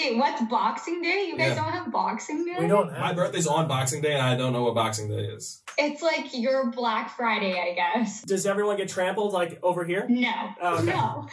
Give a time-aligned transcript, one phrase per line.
[0.00, 1.26] Wait, what's Boxing Day?
[1.28, 1.56] You guys Yeah.
[1.56, 2.56] don't have Boxing Day?
[2.58, 5.24] We don't have My birthday's on Boxing Day, and I don't know what Boxing Day
[5.24, 5.62] is.
[5.76, 8.22] It's like your Black Friday, I guess.
[8.22, 10.06] Does everyone get trampled like over here?
[10.08, 10.32] No.
[10.62, 10.86] Oh, okay.
[10.86, 11.28] No.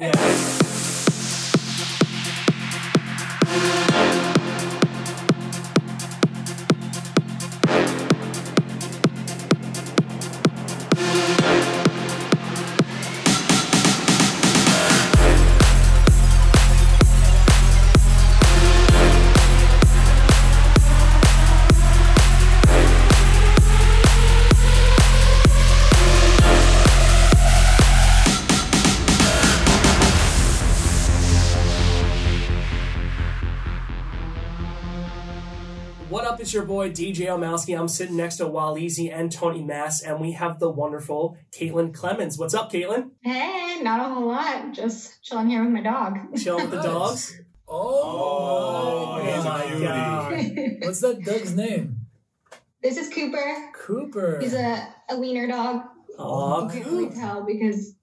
[0.00, 0.54] Yeah.
[36.48, 37.78] It's your boy DJ Omalski.
[37.78, 42.38] I'm sitting next to Waleezy and Tony Mass, and we have the wonderful Caitlin Clemmens.
[42.38, 43.10] What's up, Caitlin?
[43.20, 44.72] hey, not a whole lot.
[44.72, 46.16] Just chilling here with my dog.
[46.38, 47.38] Chilling with the dogs.
[47.68, 49.78] Oh, Oh, my.
[49.78, 50.32] God.
[50.86, 52.06] What's that dog's name?
[52.82, 53.70] this is Cooper.
[53.74, 54.38] Cooper.
[54.40, 55.82] He's a, a wiener dog.
[56.18, 57.94] Oh, You can't really tell because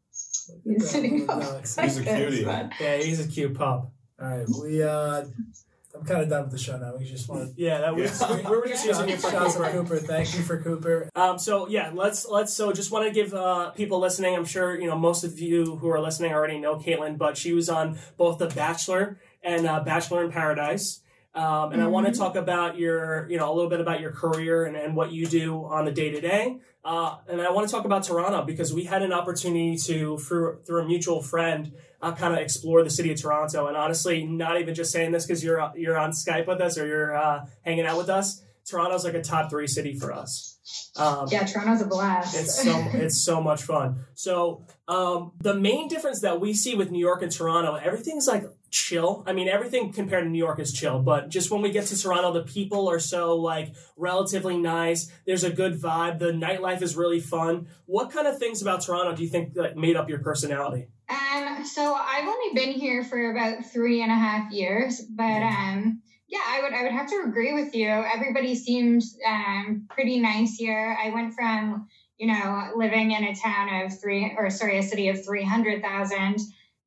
[0.63, 1.61] he's sitting up.
[1.61, 2.41] He's a cutie.
[2.79, 3.91] yeah, he's a cute pup.
[4.21, 4.83] All right, we.
[4.83, 5.23] uh
[5.95, 6.95] I'm kind of done with the show now.
[6.97, 8.19] We just want Yeah, that was.
[8.21, 8.35] Yeah.
[8.35, 9.49] We, we were just to using it for Cooper.
[9.49, 9.97] for Cooper.
[9.97, 11.09] Thank you for Cooper.
[11.15, 14.35] Um, so yeah, let's let's so just want to give uh, people listening.
[14.35, 17.53] I'm sure you know most of you who are listening already know Caitlin, but she
[17.53, 21.01] was on both The Bachelor and uh, Bachelor in Paradise.
[21.35, 22.17] Um, and I want to Mhm.
[22.17, 25.25] talk about your, you know, a little bit about your career and, and what you
[25.25, 26.59] do on the day to day.
[26.85, 30.81] And I want to talk about Toronto because we had an opportunity to, through, through
[30.83, 33.67] a mutual friend, uh, kind of explore the city of Toronto.
[33.67, 36.85] And honestly, not even just saying this because you're you're on Skype with us or
[36.87, 38.41] you're uh, hanging out with us.
[38.69, 40.57] Toronto's like a top three city for us.
[40.97, 42.35] Um, Yeah, Toronto's a blast.
[42.35, 44.05] it's so it's so much fun.
[44.13, 48.45] So um, the main difference that we see with New York and Toronto, everything's like
[48.69, 49.23] chill.
[49.25, 52.01] I mean, everything compared to New York is chill, but just when we get to
[52.01, 55.11] Toronto, the people are so like relatively nice.
[55.25, 56.19] There's a good vibe.
[56.19, 57.67] The nightlife is really fun.
[57.85, 60.87] What kind of things about Toronto do you think that made up your personality?
[61.09, 66.01] Um, so I've only been here for about three and a half years, but um,
[66.27, 67.87] yeah, I would I would have to agree with you.
[67.87, 70.97] Everybody seems um pretty nice here.
[71.01, 71.87] I went from
[72.17, 75.81] you know living in a town of three or sorry a city of three hundred
[75.81, 76.39] thousand.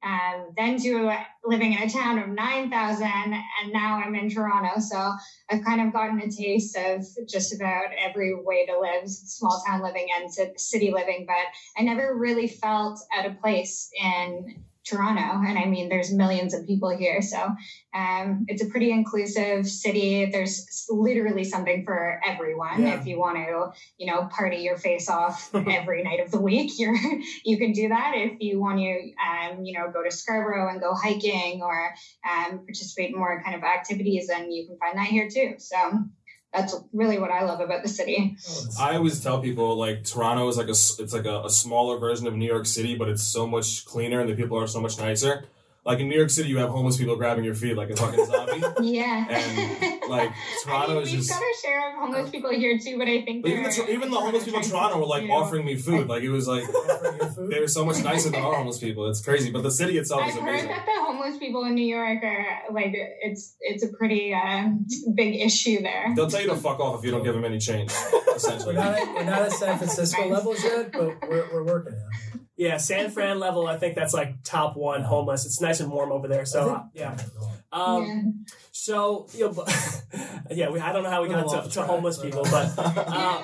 [0.04, 1.12] Um, then to
[1.44, 4.80] living in a town of 9,000, and now I'm in Toronto.
[4.80, 5.12] So
[5.50, 9.82] I've kind of gotten a taste of just about every way to live small town
[9.82, 11.24] living and city living.
[11.26, 15.46] But I never really felt out of place in Toronto.
[15.46, 17.20] And I mean, there's millions of people here.
[17.22, 17.54] So
[17.94, 20.26] um, it's a pretty inclusive city.
[20.26, 22.82] There's literally something for everyone.
[22.82, 23.00] Yeah.
[23.00, 26.72] If you want to, you know, party your face off every night of the week,
[26.78, 26.96] you're,
[27.44, 28.12] you can do that.
[28.14, 31.94] If you want to, um, you know, go to Scarborough and go hiking or
[32.28, 35.54] um, participate in more kind of activities, then you can find that here too.
[35.58, 35.76] So
[36.52, 38.36] that's really what I love about the city.
[38.80, 42.26] I always tell people like Toronto is like a it's like a, a smaller version
[42.26, 44.98] of New York City, but it's so much cleaner and the people are so much
[44.98, 45.44] nicer.
[45.88, 48.26] Like in New York City, you have homeless people grabbing your feet like a fucking
[48.26, 48.62] zombie.
[48.82, 49.26] Yeah.
[49.28, 50.30] And, like,
[50.64, 53.08] Toronto I mean, is we've just- got our share of homeless people here too, but
[53.08, 55.32] I think But even the, they're- even the homeless people in Toronto were like Yeah.
[55.34, 56.06] offering me food.
[56.08, 57.50] Like it was like offering you food?
[57.50, 59.08] they were so much nicer than our homeless people.
[59.08, 59.50] It's crazy.
[59.50, 60.48] But the city itself is amazing.
[60.48, 63.88] I've is heard that the homeless people in New York are like it's it's a
[63.88, 64.68] pretty uh,
[65.14, 66.12] big issue there.
[66.14, 67.90] They'll tell you to fuck off if you don't give them any change.
[68.12, 68.74] We're Essentially.
[68.74, 72.27] not, at, we're not at San Francisco levels yet, but we're, we're working on it.
[72.58, 75.46] Yeah, San Fran level, I think that's like top one homeless.
[75.46, 76.44] It's nice and warm over there.
[76.44, 77.16] So uh, yeah.
[77.70, 78.54] Um, yeah.
[78.72, 79.64] So you know,
[80.50, 82.74] yeah, we, I don't know how we got to, to track, homeless but, people, but
[82.76, 83.42] uh,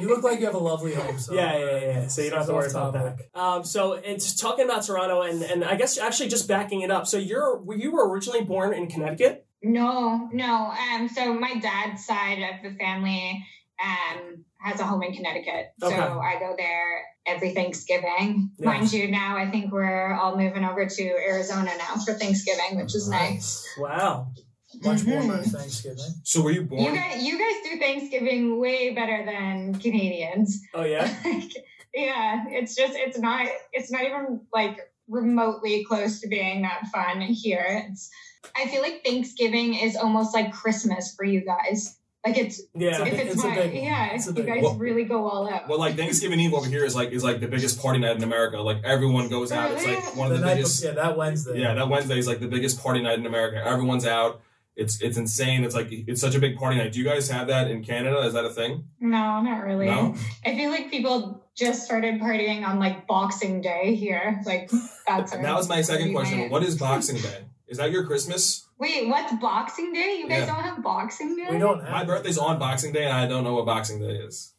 [0.00, 1.18] You look like you have a lovely home.
[1.18, 2.06] So yeah, yeah, yeah, yeah.
[2.08, 3.18] So you don't have to worry about that.
[3.34, 7.06] Um, so it's talking about Toronto, and and I guess actually just backing it up.
[7.06, 9.46] So you're were you were originally born in Connecticut?
[9.62, 10.72] no, no.
[10.72, 13.44] Um, so my dad's side of the family
[13.84, 18.50] um has a home in Connecticut, so I go there every Thanksgiving.
[18.58, 18.66] Nice.
[18.80, 22.94] Mind you, now I think we're all moving over to Arizona now for Thanksgiving, which
[22.94, 23.66] is nice.
[23.78, 24.32] Wow.
[24.82, 25.12] Much Mhm.
[25.14, 26.04] warmer Thanksgiving.
[26.24, 26.94] So were you You born?
[26.94, 30.60] guys, you guys do Thanksgiving way better than Canadians.
[30.74, 31.08] Oh yeah.
[31.24, 31.50] Like,
[31.94, 34.78] yeah, it's just it's not it's not even like
[35.08, 37.84] remotely close to being that fun here.
[37.90, 38.10] It's
[38.56, 41.96] I feel like Thanksgiving is almost like Christmas for you guys.
[42.26, 42.98] Like it's Yeah.
[43.02, 44.78] if big- it's, it's a my big yeah, It's a you guys one.
[44.78, 45.68] really go all out.
[45.68, 48.22] Well, like Thanksgiving Eve over here is like is like the biggest party night in
[48.22, 48.58] America.
[48.60, 49.70] Like everyone goes out.
[49.72, 50.82] It's like one of the the night biggest.
[50.82, 51.60] before, yeah, that Wednesday.
[51.60, 53.64] Yeah, that Wednesday is like the biggest party night in America.
[53.66, 54.42] Everyone's out.
[54.76, 55.64] It's it's insane.
[55.64, 56.92] It's like it's such a big party night.
[56.92, 58.18] Do you guys have that in Canada?
[58.20, 58.84] Is that a thing?
[59.00, 59.86] no, not really.
[59.86, 60.14] No.
[60.44, 64.40] I feel like people just started partying on like Boxing Day here.
[64.46, 64.70] Like
[65.06, 66.38] that's That was my second question.
[66.40, 66.50] night.
[66.50, 67.44] What is Boxing Day?
[67.66, 68.66] Is that your Christmas?
[68.80, 70.16] Wait, what's Boxing Day?
[70.18, 70.46] You guys Yeah.
[70.54, 71.46] don't have Boxing Day?
[71.50, 74.16] We don't have My birthday's on Boxing Day, and I don't know what Boxing Day
[74.16, 74.54] is.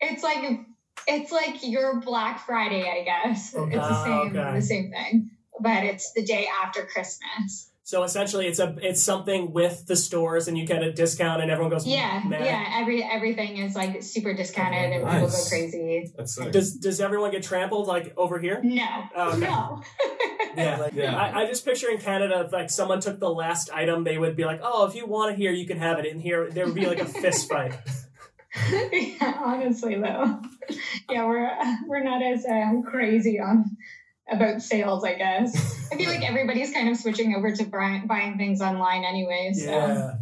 [0.00, 0.60] It's like
[1.08, 3.54] it's like your Black Friday, I guess.
[3.54, 3.76] Okay.
[3.76, 4.54] It's the same okay.
[4.54, 5.30] the same thing,
[5.60, 7.70] but it's the day after Christmas.
[7.86, 11.50] So essentially, it's a it's something with the stores, and you get a discount, and
[11.50, 12.44] everyone goes Yeah, mad.
[12.44, 12.78] yeah.
[12.80, 16.10] Every everything is like super discounted, and people go crazy.
[16.16, 16.36] That's.
[16.36, 18.60] Does does everyone get trampled like over here?
[18.62, 18.86] No,
[19.16, 19.40] Oh, okay.
[19.40, 19.82] no.
[20.64, 20.76] Yeah.
[20.78, 21.16] Like, yeah.
[21.16, 24.36] I, I just picture in Canada, if like someone took the last item, they would
[24.36, 26.66] be like, "Oh, if you want it here, you can have it." And here, there
[26.66, 27.74] would be like a fist fight.
[28.92, 30.40] yeah, honestly though,
[31.10, 31.50] yeah, we're
[31.86, 33.76] we're not as uh, crazy on
[34.30, 35.04] about sales.
[35.04, 39.04] I guess I feel like everybody's kind of switching over to buying, buying things online
[39.04, 39.52] anyway.
[39.54, 39.70] So.
[39.70, 40.14] yeah.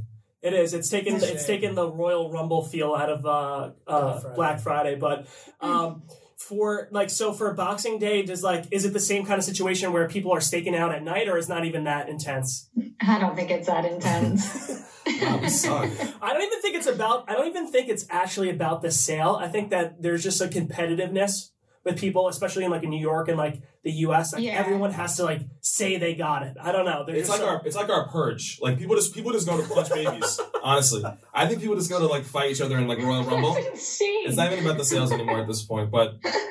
[0.43, 0.75] It is.
[0.75, 1.15] It's taken.
[1.15, 4.97] It's It's taken the Royal Rumble feel out of uh, uh, Black Friday.
[4.97, 5.27] Black Friday.
[5.61, 6.03] But um,
[6.49, 9.93] for like, so for Boxing Day, does like, is it the same kind of situation
[9.93, 12.69] where people are staking out at night, or is not even that intense?
[13.01, 14.81] I don't think it's that intense.
[15.21, 15.91] Wow, we suck.
[16.23, 17.29] I don't even think it's about.
[17.29, 19.37] I don't even think it's actually about the sale.
[19.41, 21.51] I think that there's just a competitiveness
[21.85, 24.33] with people, especially in like in New York and like the U.S.
[24.33, 24.53] Like Yeah.
[24.53, 26.57] everyone has to like say they got it.
[26.61, 27.05] I don't know.
[27.05, 28.59] There's It's like some- our it's like our purge.
[28.63, 30.41] Like people just people just go to punch babies.
[30.63, 33.55] honestly, I think people just go to like fight each other in like Royal Rumble.
[33.55, 34.27] That's insane.
[34.29, 35.91] It's not even about the sales anymore at this point.
[35.91, 36.37] But nice.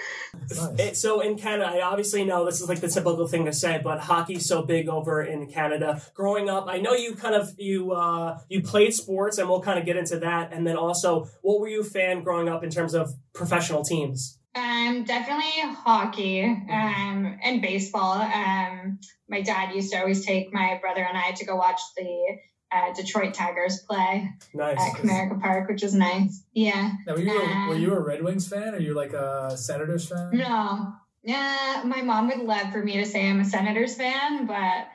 [0.79, 3.79] It, so in Canada, I obviously know this is like the typical thing to say,
[3.83, 6.01] but hockey's so big over in Canada.
[6.13, 9.77] Growing up, I know you kind of you uh, you played sports, and we'll kind
[9.79, 10.51] of get into that.
[10.51, 14.39] And then also, what were you a fan growing up in terms of professional teams?
[14.53, 16.71] Um, definitely hockey Mm-hmm.
[16.71, 18.13] um, and baseball.
[18.21, 18.99] Um,
[19.29, 22.37] my dad used to always take my brother and I to go watch the
[22.73, 24.77] uh, Detroit Tigers play Nice.
[24.79, 26.43] at Comerica Park, which was nice.
[26.53, 26.91] Yeah.
[27.07, 28.73] Now, were you a, were you a Red Wings fan?
[28.75, 30.31] Or you like a Senators fan?
[30.33, 30.93] No.
[31.23, 34.87] Yeah, my mom would love for me to say I'm a Senators fan, but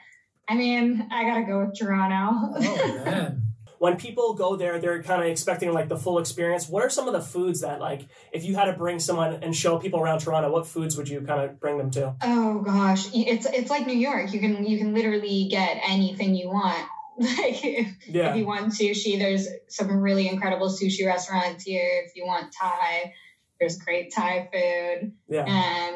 [0.48, 2.54] I mean, I gotta go with Toronto.
[2.60, 3.42] Oh man.
[3.78, 6.68] When people go there, they're kind of expecting like the full experience.
[6.68, 9.54] What are some of the foods that like if you had to bring someone and
[9.54, 12.14] show people around Toronto, what foods would you kind of bring them to?
[12.22, 14.32] Oh gosh, it's it's like New York.
[14.32, 16.86] You can you can literally get anything you want.
[17.18, 18.30] Like if, Yeah.
[18.32, 22.02] if you want sushi, there's some really incredible sushi restaurants here.
[22.04, 23.14] If you want Thai,
[23.58, 25.12] there's great Thai food.
[25.26, 25.46] Yeah.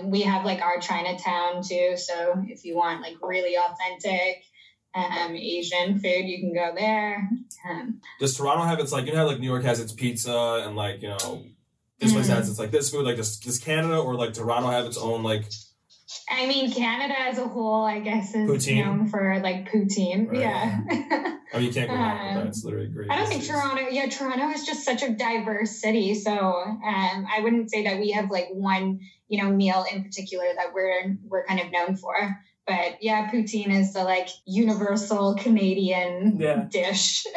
[0.00, 1.99] Um, we have like our Chinatown too.
[1.99, 4.44] So if you want like really authentic
[4.95, 7.29] um, Asian food, you can go there.
[7.69, 10.77] Um, does Toronto have its like you know like New York has its pizza and
[10.77, 11.45] like you know
[11.99, 12.35] this place Mhm.
[12.37, 15.23] has its like this food like does, does Canada or like Toronto have its own
[15.23, 15.45] like
[16.29, 18.85] I mean, Canada as a whole, I guess, is Poutine?
[18.85, 20.29] known for like poutine.
[20.29, 20.41] Right.
[20.41, 20.81] Yeah.
[21.53, 22.41] I mean you can't go wrong with that.
[22.43, 23.11] Um, It's literally great.
[23.13, 23.83] I don't think Toronto.
[23.91, 26.15] Yeah, Toronto is just such a diverse city.
[26.17, 26.81] So um,
[27.33, 31.17] I wouldn't say that we have like one, you know, meal in particular that we're
[31.25, 32.15] we're kind of known for.
[32.67, 36.67] But yeah, poutine is the like universal Canadian Yeah.
[36.71, 37.25] dish.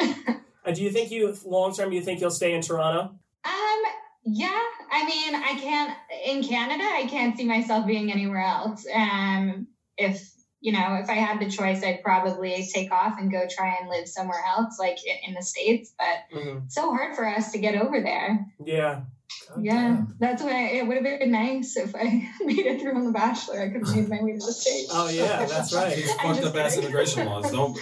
[0.66, 3.00] Uh, do you think you long term you think you'll stay in Toronto?
[3.44, 3.82] um,
[4.24, 4.58] yeah.
[4.90, 5.94] I mean, I can't
[6.24, 6.84] in Canada.
[6.84, 8.86] I can't see myself being anywhere else.
[8.94, 9.66] Um,
[9.98, 10.26] if
[10.62, 13.90] you know, if I had the choice, I'd probably take off and go try and
[13.90, 14.96] live somewhere else, like
[15.28, 15.92] in the states.
[15.98, 16.64] But Mhm.
[16.64, 18.46] it's so hard for us to get over there.
[18.64, 19.02] Yeah.
[19.48, 20.16] God Yeah, damn.
[20.18, 23.60] that's why it would have been nice if I made it through on The Bachelor.
[23.60, 24.90] I could have made my way to the States.
[24.92, 25.94] Oh yeah, that's right.
[25.96, 26.84] These I'm fucked just up ass kidding.
[26.88, 27.50] immigration laws.
[27.52, 27.78] Don't.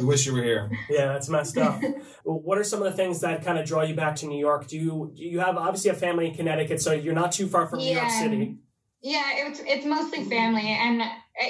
[0.00, 0.70] We wish you were here.
[0.88, 1.78] Yeah, that's messed up.
[2.24, 4.38] Well, what are some of the things that kind of draw you back to New
[4.38, 4.66] York?
[4.66, 7.66] Do you do you have obviously a family in Connecticut, so you're not too far
[7.66, 8.56] from New York City?
[9.02, 11.02] Yeah, it's it's mostly family, and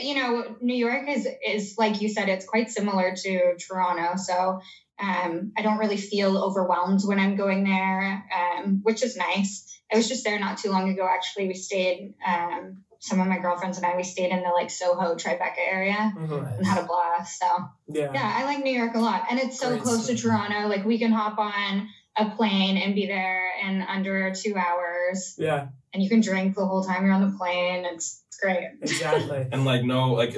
[0.03, 4.17] you know, New York is is like you said, it's quite similar to Toronto.
[4.17, 4.61] So
[4.99, 9.71] um, I don't really feel overwhelmed when I'm going there, um, which is nice.
[9.93, 11.07] I was just there not too long ago.
[11.09, 12.15] Actually, we stayed.
[12.27, 16.15] Um, some of my girlfriends and I we stayed in the like Soho Tribeca area
[16.17, 16.57] Mhm.
[16.57, 17.39] and had a blast.
[17.39, 17.47] So
[17.87, 18.11] Yeah.
[18.15, 20.17] yeah, I like New York a lot, and it's so Great close city.
[20.17, 20.69] to Toronto.
[20.69, 25.67] Like we can hop on a plane and be there in under two hours, Yeah.
[25.95, 27.85] And you can drink the whole time you're on the plane.
[27.85, 28.69] It's, it's great.
[28.83, 29.47] Exactly.
[29.53, 30.37] And like no, like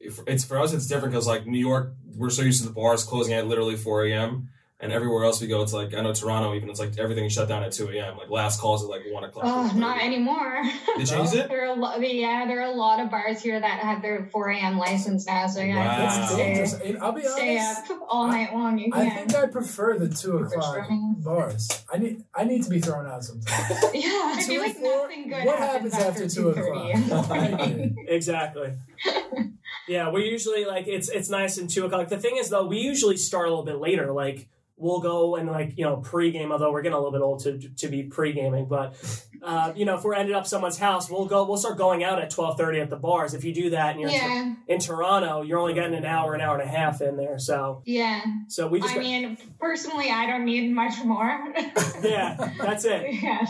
[0.00, 2.72] if, it's for us, it's different because like New York, we're so used to the
[2.74, 4.48] bars closing at literally four a.m.
[4.80, 7.48] And everywhere else we go, it's like I know Toronto, even it's like everything shut
[7.48, 8.18] down at two a.m.
[8.18, 9.44] Like last calls at like one o'clock.
[9.46, 10.62] Oh, not anymore.
[10.98, 11.48] They changed it.
[11.48, 12.00] there are a lot.
[12.02, 14.76] Yeah, there are a lot of bars here that have their 4 a.m.
[14.76, 15.46] license now.
[15.46, 15.92] So yeah, Wow.
[15.96, 16.66] you That's can Wow.
[16.66, 17.90] stay, I'll be stay honest.
[17.92, 18.76] up all night long.
[18.78, 19.28] You I can.
[19.28, 20.76] think I prefer the two o'clock
[21.18, 21.84] bars.
[21.90, 23.70] I need I need to be thrown out sometimes.
[23.94, 27.08] yeah, I Two feel like four, nothing good what happens, happens after two 2:30 in
[27.08, 27.30] the o'clock?
[27.30, 27.84] I morning.
[27.92, 28.06] agree.
[28.08, 28.72] Exactly.
[29.86, 32.08] Yeah, we usually like it's it's nice in two o'clock.
[32.08, 34.12] The thing is though, we usually start a little bit later.
[34.12, 36.50] Like we'll go and like you know pregame.
[36.50, 38.94] Although we're getting a little bit old to to be pre-gaming, but
[39.42, 41.44] uh, you know if we're ended up someone's house, we'll go.
[41.44, 43.34] We'll start going out at twelve thirty at the bars.
[43.34, 46.40] If you do that, and you're Yeah, in Toronto, you're only getting an hour, an
[46.40, 47.38] hour and a half in there.
[47.38, 48.22] So yeah.
[48.48, 51.44] so we just I got- mean, personally, I don't need much more.
[52.02, 53.14] yeah, that's it.
[53.22, 53.46] yeah.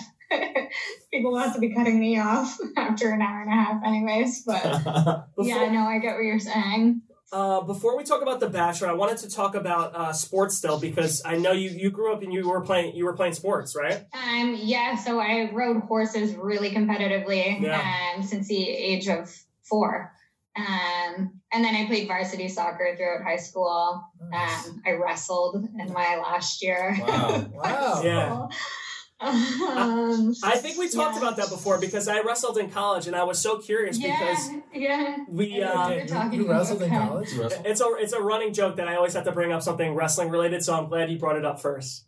[1.12, 4.42] People will have to be cutting me off after an hour and a half, anyways.
[4.42, 4.64] But
[5.38, 7.02] yeah, know I get what you're saying.
[7.32, 10.78] Uh, before we talk about the Bachelor, I wanted to talk about uh, sports still
[10.78, 13.74] because I know you, you grew up and you were playing you were playing sports,
[13.74, 14.04] right?
[14.12, 18.12] Um, yeah, so I rode horses really competitively Yeah.
[18.16, 20.12] um, since the age of four.
[20.56, 24.04] Um, and then I played varsity soccer throughout high school.
[24.30, 24.68] Nice.
[24.68, 26.96] Um, I wrestled in my last year.
[27.00, 27.46] Wow.
[27.52, 28.02] Wow.
[28.04, 28.46] Yeah.
[29.20, 31.22] Um, I think we talked yeah.
[31.22, 34.58] about that before because I wrestled in college and I was so curious because Yeah,
[34.74, 35.16] yeah.
[35.28, 36.28] we I uh.
[36.30, 37.32] You, you wrestled in college?
[37.32, 39.94] You it's a it's a running joke that I always have to bring up something
[39.94, 40.64] wrestling related.
[40.64, 42.06] So I'm glad you brought it up first.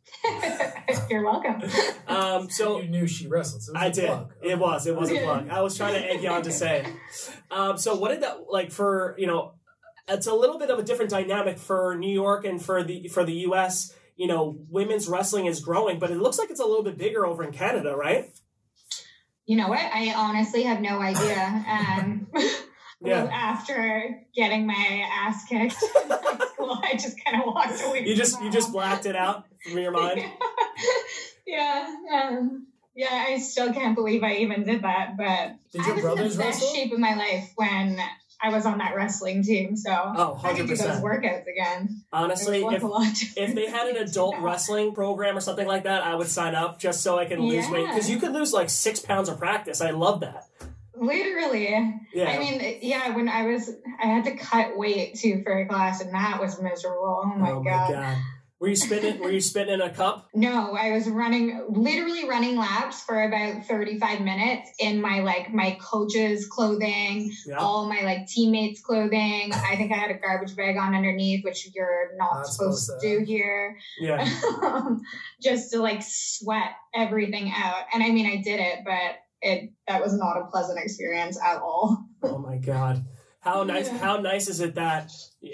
[1.11, 1.63] You're welcome.
[2.09, 3.63] Um, so you knew she wrestled.
[3.63, 4.07] So it was I a did.
[4.07, 4.33] plug.
[4.43, 4.87] It was.
[4.87, 5.25] It was a Yeah.
[5.25, 5.49] plug.
[5.49, 6.87] I was trying to egg you on to say.
[7.51, 9.53] Um, so what did that like for you know?
[10.09, 13.25] It's a little bit of a different dynamic for New York and for the for
[13.25, 13.93] the U.S.
[14.17, 17.27] You know, women's wrestling is growing, but it looks like it's a little bit bigger
[17.27, 18.31] over in Canada, right?
[19.45, 19.79] You know what?
[19.81, 21.65] I honestly have no idea.
[21.69, 22.27] Um,
[23.05, 23.25] Yeah.
[23.31, 28.07] after getting my ass kicked in high school, I just kind of walked away.
[28.07, 30.25] You just you just blacked it out from your mind.
[31.47, 31.95] yeah.
[32.13, 36.17] Um, yeah, I still can't believe I even did that, but Did I was in
[36.17, 36.75] the best wrestle?
[36.75, 37.99] shape of my life when
[38.43, 39.77] I was on that wrestling team.
[39.77, 42.03] So Oh, I could do those workouts again.
[42.13, 42.83] Honestly, if
[43.37, 46.79] if they had an adult wrestling program or something like that, I would sign up
[46.79, 49.81] just so I can lose weight because you could lose like six pounds of practice.
[49.81, 50.45] I love that.
[50.99, 52.01] Literally.
[52.15, 52.29] Yeah.
[52.29, 53.71] I mean, yeah, when I was,
[54.03, 57.23] I had to cut weight too for a class, and that was miserable.
[57.23, 57.91] Oh my, oh God.
[57.91, 58.17] my god.
[58.59, 59.19] Were you spitting?
[59.21, 60.31] Were you spitting in a cup?
[60.35, 65.77] No, I was running, literally running laps for about 35 minutes in my like my
[65.79, 67.57] coach's clothing, Yeah.
[67.59, 69.53] all my like teammates' clothing.
[69.53, 73.03] I think I had a garbage bag on underneath, which you're not, Not supposed, supposed
[73.03, 74.27] to do here, Yeah.
[75.43, 77.85] just to like sweat everything out.
[77.93, 81.59] And I mean, I did it, but it that was not a pleasant experience at
[81.59, 82.07] all.
[82.23, 83.05] Oh my god.
[83.41, 85.13] How nice how nice is it that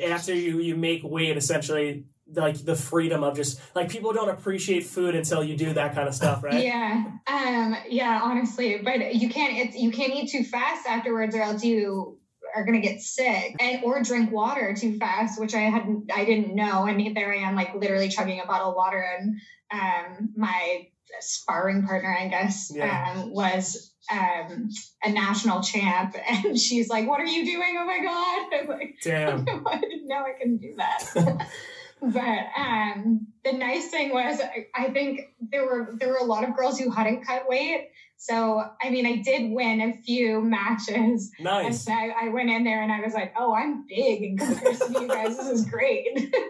[0.09, 4.85] after you you make weight essentially like the freedom of just like people don't appreciate
[4.87, 6.65] food until you do that kind of stuff, right?
[6.65, 11.43] Yeah, um, yeah, honestly, but you can't it's, you can't eat too fast afterwards, or
[11.43, 12.19] else you
[12.55, 16.55] are gonna get sick, and or drink water too fast, which I hadn't I didn't
[16.55, 19.37] know, and there I am like literally chugging a bottle of water, and
[19.73, 20.89] um, my
[21.21, 23.15] sparring partner, I guess, Yeah.
[23.17, 24.69] um, was um
[25.05, 28.97] a national champ and she's like what are you doing oh my god i'm like
[29.01, 29.47] Damn.
[29.65, 31.47] I didn't know I couldn't do that.
[32.03, 34.41] but um, the nice thing was,
[34.75, 35.21] I, think
[35.53, 37.91] there were there were a lot of girls who hadn't cut weight.
[38.25, 41.88] So I mean, I did win a few matches, Nice.
[41.88, 44.95] and I, I went in there and I was like, "Oh, I'm big in comparison
[44.95, 45.37] to you guys.
[45.37, 46.33] This is great."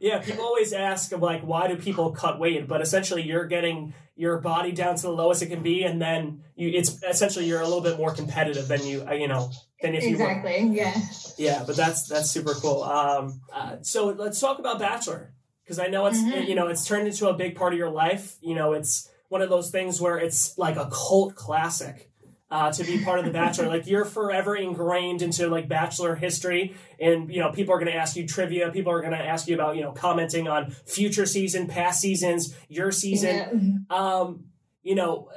[0.00, 2.66] Yeah, people always ask like why do people cut weight?
[2.66, 6.42] But essentially you're getting your body down to the lowest it can be and then
[6.56, 9.50] you it's essentially you're a little bit more competitive than you uh, you know
[9.80, 10.68] than if you were exactly.
[10.74, 10.94] Yeah.
[11.38, 12.82] Yeah, but that's that's super cool.
[12.82, 15.32] Um, uh, so let's talk about Bachelor
[15.64, 16.48] because I know it's Mhm.
[16.48, 18.36] you know it's turned into a big part of your life.
[18.40, 22.10] You know, it's one of those things where it's like a cult classic.
[22.50, 26.76] Uh, to be part of the Bachelor, like you're forever ingrained into like Bachelor history,
[27.00, 28.70] and you know people are going to ask you trivia.
[28.70, 32.54] People are going to ask you about you know commenting on future season, past seasons,
[32.68, 33.86] your season.
[33.88, 33.96] Yeah.
[33.96, 34.44] Um,
[34.82, 35.30] you know,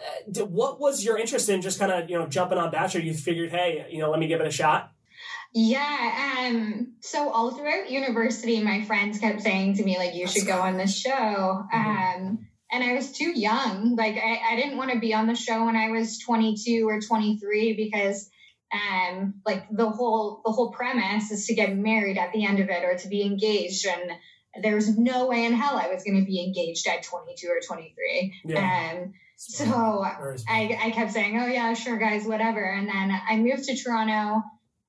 [0.43, 2.99] what was your interest in just kind of you know jumping on Bachelor?
[2.99, 4.91] You figured, hey, you know, let me give it a shot.
[5.53, 6.35] Yeah.
[6.37, 10.59] Um, so all throughout university, my friends kept saying to me, like, you should go
[10.59, 11.63] on this show.
[11.71, 13.95] Um, and I was too young.
[13.95, 16.99] Like, I, I didn't want to be on the show when I was 22 or
[16.99, 18.29] 23 because,
[18.73, 22.69] um, like the whole the whole premise is to get married at the end of
[22.69, 24.11] it or to be engaged, and
[24.61, 27.61] there was no way in hell I was going to be engaged at 22 or
[27.65, 28.41] 23.
[28.45, 28.91] Yeah.
[28.93, 32.63] Um, so I, I kept saying, oh, yeah, sure, guys, whatever.
[32.63, 34.43] And then I moved to Toronto,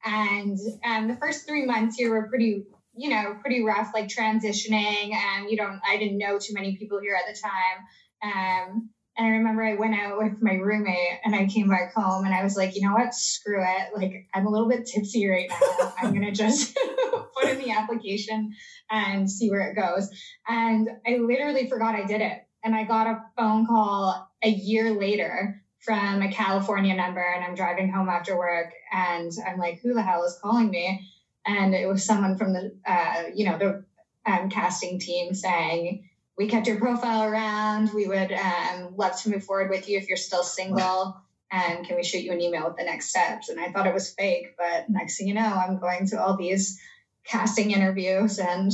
[0.04, 2.64] and um, the first three months here were pretty,
[2.96, 5.12] you know, pretty rough, like transitioning.
[5.14, 7.84] And you don't, I didn't know too many people here at the time.
[8.22, 12.26] Um, and I remember I went out with my roommate and I came back home
[12.26, 13.14] and I was like, you know what?
[13.14, 13.96] Screw it.
[13.96, 15.94] Like, I'm a little bit tipsy right now.
[16.02, 16.76] I'm going to just
[17.34, 18.54] put in the application
[18.90, 20.10] and see where it goes.
[20.46, 22.42] And I literally forgot I did it.
[22.62, 27.54] And I got a phone call a year later from a California number and I'm
[27.54, 31.08] driving home after work and I'm like, who the hell is calling me?
[31.46, 33.84] And it was someone from the, uh, you know, the
[34.30, 36.02] um, casting team saying,
[36.36, 37.94] we kept your profile around.
[37.94, 41.16] We would um, love to move forward with you if you're still single.
[41.50, 43.48] And can we shoot you an email with the next steps?
[43.48, 46.36] And I thought it was fake, but next thing you know, I'm going to all
[46.36, 46.78] these
[47.24, 48.72] casting interviews and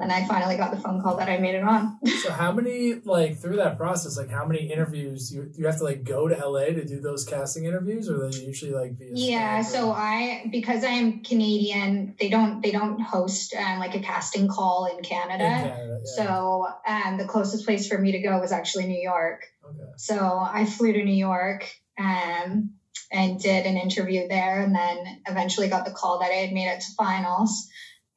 [0.00, 1.98] then I finally got the phone call that I made it on.
[2.22, 5.66] so how many like through that process, like how many interviews do you, do you
[5.66, 8.98] have to like go to LA to do those casting interviews or they usually like
[8.98, 14.00] via Yeah, so I because I'm Canadian, they don't they don't host um, like a
[14.00, 15.44] casting call in Canada.
[15.44, 15.68] in Canada.
[15.68, 16.24] Canada, yeah.
[16.24, 19.44] So um, the closest place for me to go was actually New York.
[19.64, 19.92] okay.
[19.96, 22.74] So I flew to New York um,
[23.10, 26.68] and did an interview there, and then eventually got the call that I had made
[26.68, 27.68] it to finals.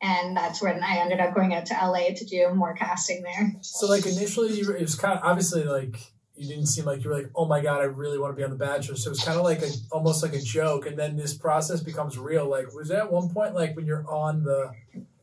[0.01, 3.53] And that's when I ended up going out to LA to do more casting there.
[3.62, 5.96] So like initially, you were, it was kind of obviously like
[6.36, 8.43] you didn't seem like you were like, oh my god, I really want to be
[8.43, 8.96] on The Bachelor.
[8.96, 11.81] So it was kind of like a almost like a joke, and then this process
[11.81, 12.50] becomes real.
[12.50, 14.72] Like, was there at one point like when you're on the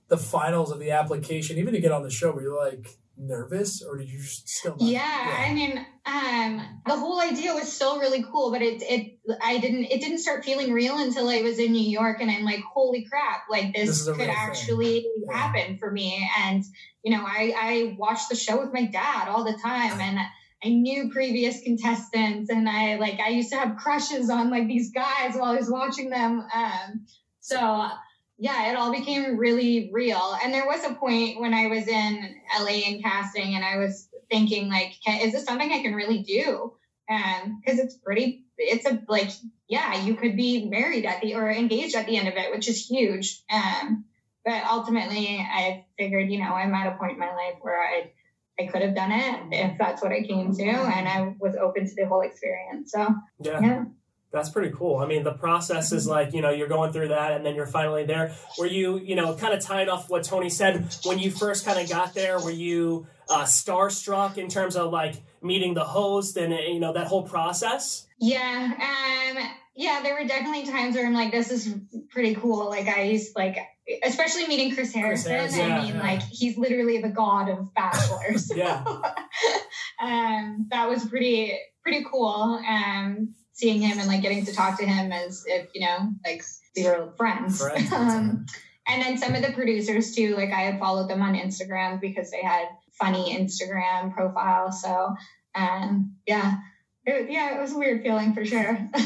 [0.06, 3.82] the finals of the application, even to get on the show, where you're like nervous,
[3.82, 4.76] or did you just still?
[4.76, 9.18] Not, Yeah, I mean, um, the whole idea was still really cool, but it it
[9.42, 12.44] I didn't it didn't start feeling real until I was in New York, and I'm
[12.44, 15.36] like, holy crap, like this, This could actually Yeah.
[15.36, 16.28] happen for me.
[16.38, 16.64] And
[17.02, 20.18] you know, I I watched the show with my dad all the time, and
[20.64, 24.92] I knew previous contestants, and I like I used to have crushes on like these
[24.92, 26.44] guys while I was watching them.
[26.54, 27.06] Um,
[27.40, 27.88] so
[28.38, 30.36] yeah, it all became really real.
[30.42, 34.08] And there was a point when I was in LA in casting and I was
[34.30, 36.72] thinking like, can, is this something I can really do?
[37.10, 39.30] Um, cause it's pretty, it's a, like,
[39.68, 42.68] yeah, you could be married at the, or engaged at the end of it, which
[42.68, 43.42] is huge.
[43.52, 44.04] Um,
[44.44, 48.12] but ultimately I figured, you know, I'm at a point in my life where I,
[48.60, 50.64] I could have done it if that's what I came to.
[50.64, 52.92] And I was open to the whole experience.
[52.92, 53.60] So Yeah.
[53.60, 53.84] yeah.
[54.30, 54.98] That's pretty cool.
[54.98, 57.66] I mean, the process is like, you know, you're going through that and then you're
[57.66, 58.34] finally there.
[58.58, 61.80] Were you, you know, kind of tying off what Tony said, when you first kind
[61.80, 66.52] of got there, were you uh, starstruck in terms of like meeting the host and,
[66.52, 68.06] uh, you know, that whole process?
[68.20, 71.72] Yeah, um, yeah, there were definitely times where I'm like, this is
[72.10, 72.68] pretty cool.
[72.68, 73.56] Like I used like,
[74.02, 75.30] especially meeting Chris Harrison.
[75.30, 76.02] Harrison, I yeah, mean, yeah.
[76.02, 78.52] like he's literally the god of bachelors.
[78.54, 78.82] Yeah.
[80.02, 82.60] um, that was pretty pretty cool.
[82.68, 86.42] Um, seeing him and like getting to talk to him as if you know, like
[86.76, 87.60] we were friends.
[87.60, 88.46] Friends, um,
[88.86, 90.34] and then some of the producers too.
[90.36, 94.80] Like I had followed them on Instagram because they had funny Instagram profiles.
[94.80, 95.14] So,
[95.54, 96.56] um, yeah.
[97.04, 98.78] It, yeah, it was a weird feeling for sure.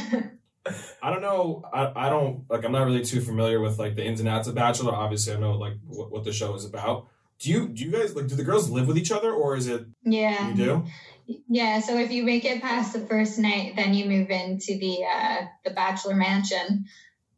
[1.03, 1.65] I don't know.
[1.73, 2.65] I, I don't like.
[2.65, 4.95] I'm not really too familiar with like the ins and outs of Bachelor.
[4.95, 7.09] Obviously, I know like what, what the show is about.
[7.41, 8.29] Do you do you guys like?
[8.29, 10.51] Do the girls live with each other, or is it yeah.
[10.51, 10.85] you do?
[11.27, 14.99] Yeah, so if you make it past the first night, then you move into the
[15.05, 16.87] uh, the bachelor mansion,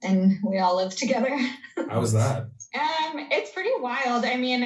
[0.03, 1.37] and we all live together.
[1.89, 2.43] How was that?
[2.75, 4.25] Um, it's pretty wild.
[4.25, 4.65] I mean,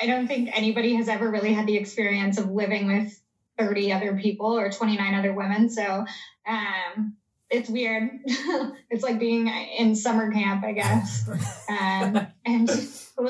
[0.00, 3.20] I don't think anybody has ever really had the experience of living with
[3.58, 5.70] thirty other people or twenty nine other women.
[5.70, 6.04] So,
[6.46, 7.16] um,
[7.50, 8.10] it's weird.
[8.90, 11.28] it's like being in summer camp, I guess.
[11.66, 12.70] Um, and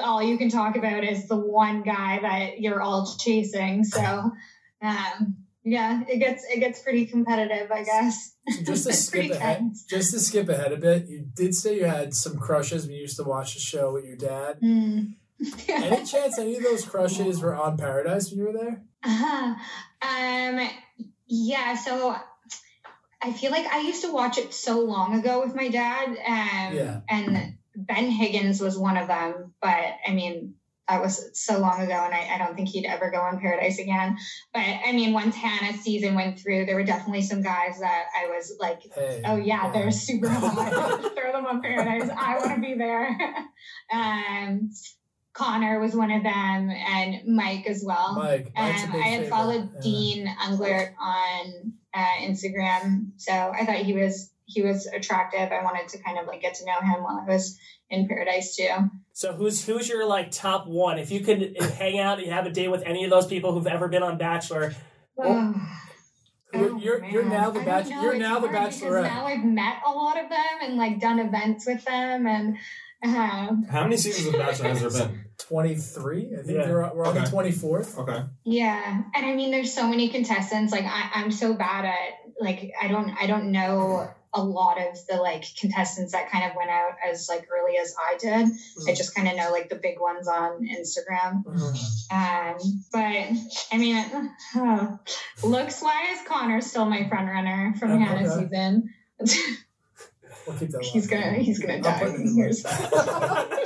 [0.02, 3.84] all you can talk about is the one guy that you're all chasing.
[3.84, 4.32] So,
[4.84, 8.34] um, yeah, it gets it gets pretty competitive, I guess.
[8.48, 9.84] So just to skip ahead, tense.
[9.84, 13.02] just to skip ahead a bit, you did say you had some crushes when you
[13.02, 14.58] used to watch the show with your dad.
[14.60, 15.00] Hmm.
[15.68, 18.82] Any chance any of those crushes were on Paradise when you were there?
[19.02, 19.54] Uh-huh.
[20.02, 20.68] Um,
[21.26, 22.14] yeah, so
[23.22, 26.08] I feel like I used to watch it so long ago with my dad.
[26.08, 27.00] Um, Yeah.
[27.08, 29.54] And Ben Higgins was one of them.
[29.60, 30.54] But I mean,
[30.88, 33.78] that was so long ago, and I, I don't think he'd ever go on Paradise
[33.78, 34.16] again.
[34.52, 38.28] But I mean, once Hannah's season went through, there were definitely some guys that I
[38.28, 39.22] was like, Hey.
[39.24, 41.14] Oh yeah, they're super hot.
[41.16, 42.10] Throw them on Paradise.
[42.14, 43.16] I want to be there.
[43.92, 44.70] Um,
[45.32, 48.14] Connor was one of them, and Mike as well.
[48.14, 48.46] Mike.
[48.56, 49.28] Um, I had favorite.
[49.30, 49.80] followed Yeah.
[49.82, 55.50] Dean Unglert on uh, Instagram, so I thought he was he was attractive.
[55.50, 57.58] I wanted to kind of like get to know him while I was
[57.90, 58.68] in Paradise too.
[59.16, 60.98] So who's who's your like top one?
[60.98, 63.66] If you could hang out and have a date with any of those people who've
[63.66, 64.74] ever been on Bachelor,
[65.14, 65.54] Well,
[66.52, 67.94] You're, Oh, you're, you're now the bachelor.
[68.02, 69.02] You're now the hard bachelorette.
[69.04, 72.56] Now I've met a lot of them and like done events with them, and
[73.04, 75.24] um, How many seasons of Bachelor has there been?
[75.38, 76.36] 23.
[76.38, 76.70] I think Yeah.
[76.70, 77.98] we're on the 24th.
[77.98, 78.22] Okay.
[78.44, 80.72] Yeah, and I mean, there's so many contestants.
[80.72, 84.98] Like, I, I'm so bad at like I don't I don't know a lot of
[85.08, 88.48] the like contestants that kind of went out as like early as I did.
[88.88, 91.44] I just kind of know like the big ones on Instagram.
[92.10, 92.98] Um, but
[93.72, 94.04] I mean,
[95.44, 98.02] looks wise, Connor's still my front runner from Okay.
[98.04, 98.94] Hannah season.
[100.46, 101.20] We'll keep that he's one.
[101.20, 103.60] gonna he's gonna die when in he hears that.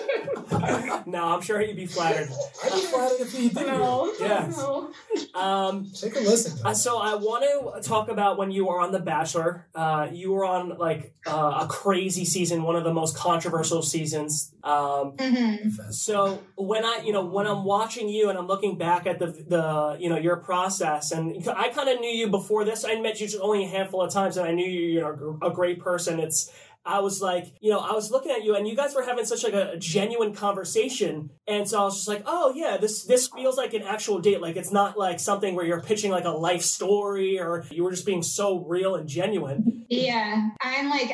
[1.06, 2.28] no, I'm sure you'd be flattered.
[2.64, 3.66] I'd be flattered if he did.
[3.66, 4.12] No.
[4.18, 4.56] Yes.
[4.56, 4.90] No.
[5.34, 6.58] Um, Take a listen.
[6.64, 9.66] Uh, so I want to talk about when you were on The Bachelor.
[9.74, 14.52] Uh, you were on like uh, a crazy season, one of the most controversial seasons.
[14.64, 15.92] Um, Mhm.
[15.92, 19.26] so when I, you know, when I'm watching you and I'm looking back at the
[19.26, 22.84] the, you know, your process, and I kind of knew you before this.
[22.84, 25.38] I met you just only a handful of times, and I knew you, you know,
[25.42, 26.18] a great person.
[26.20, 26.50] It's
[26.84, 29.26] I was like, you know, I was looking at you, and you guys were having
[29.26, 33.28] such like a, genuine conversation, and so I was just like, oh yeah, this this
[33.28, 34.40] feels like an actual date.
[34.40, 37.90] Like it's not like something where you're pitching like a life story, or you were
[37.90, 39.84] just being so real and genuine.
[39.90, 41.10] Yeah, I'm like,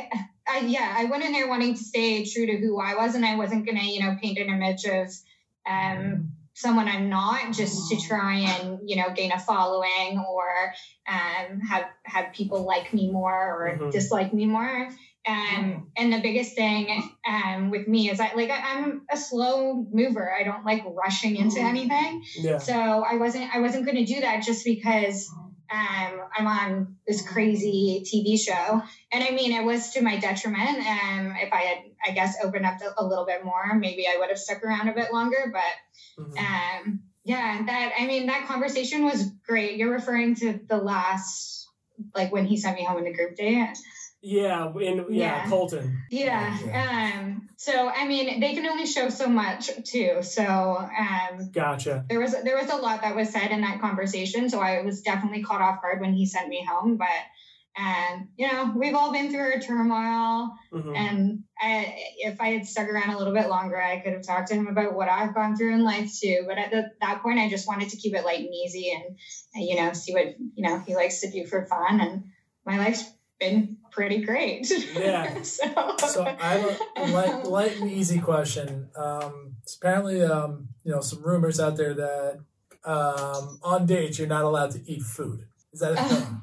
[0.47, 3.25] I, yeah, I went in there wanting to stay true to who I was, and
[3.25, 5.09] I wasn't gonna, you know, paint an image of
[5.67, 10.73] um, someone I'm not, just to try and, you know, gain a following or
[11.09, 13.93] um, have have people like me more or Mhm.
[13.93, 14.89] dislike me more.
[15.27, 19.87] Um, and the biggest thing um, with me is I like I, I'm a slow
[19.91, 20.31] mover.
[20.39, 22.23] I don't like rushing into anything.
[22.37, 22.59] Yeah.
[22.59, 25.31] So I wasn't I wasn't going to do that just because
[25.73, 28.83] um, I'm on this crazy TV show,
[29.13, 30.79] and I mean it was to my detriment.
[30.87, 34.29] Um, if I had I guess opened up a, little bit more, maybe I would
[34.29, 35.51] have stuck around a bit longer.
[35.53, 36.39] But Mhm.
[36.39, 39.79] um, yeah, that I mean that conversation was great.
[39.79, 41.67] You're referring to the last
[42.15, 43.75] like when he sent me home in the group date.
[44.25, 45.49] Yeah, in yeah, Yeah.
[45.49, 46.03] Colton.
[46.11, 47.13] Yeah.
[47.15, 50.23] Um, so I mean they can only show so much too.
[50.23, 52.05] So um, Gotcha.
[52.09, 55.03] there was there was a lot that was said in that conversation so i was
[55.03, 57.09] definitely caught off guard when he sent me home but
[57.77, 60.97] and you know we've all been through our turmoil Mhm.
[60.97, 64.49] and I, if i had stuck around a little bit longer i could have talked
[64.49, 67.39] to him about what i've gone through in life too but at the, that point
[67.41, 69.17] i just wanted to keep it light and easy and,
[69.55, 72.25] and you know see what you know he likes to do for fun and
[72.67, 73.05] my life's
[73.41, 75.43] been pretty great Yeah.
[75.43, 78.91] so, So I have a light, light and easy question.
[78.97, 82.41] Um, it's apparently, um, you know, some rumors out there that
[82.85, 85.47] um, on dates you're not allowed to eat food.
[85.73, 86.43] Is that a thing?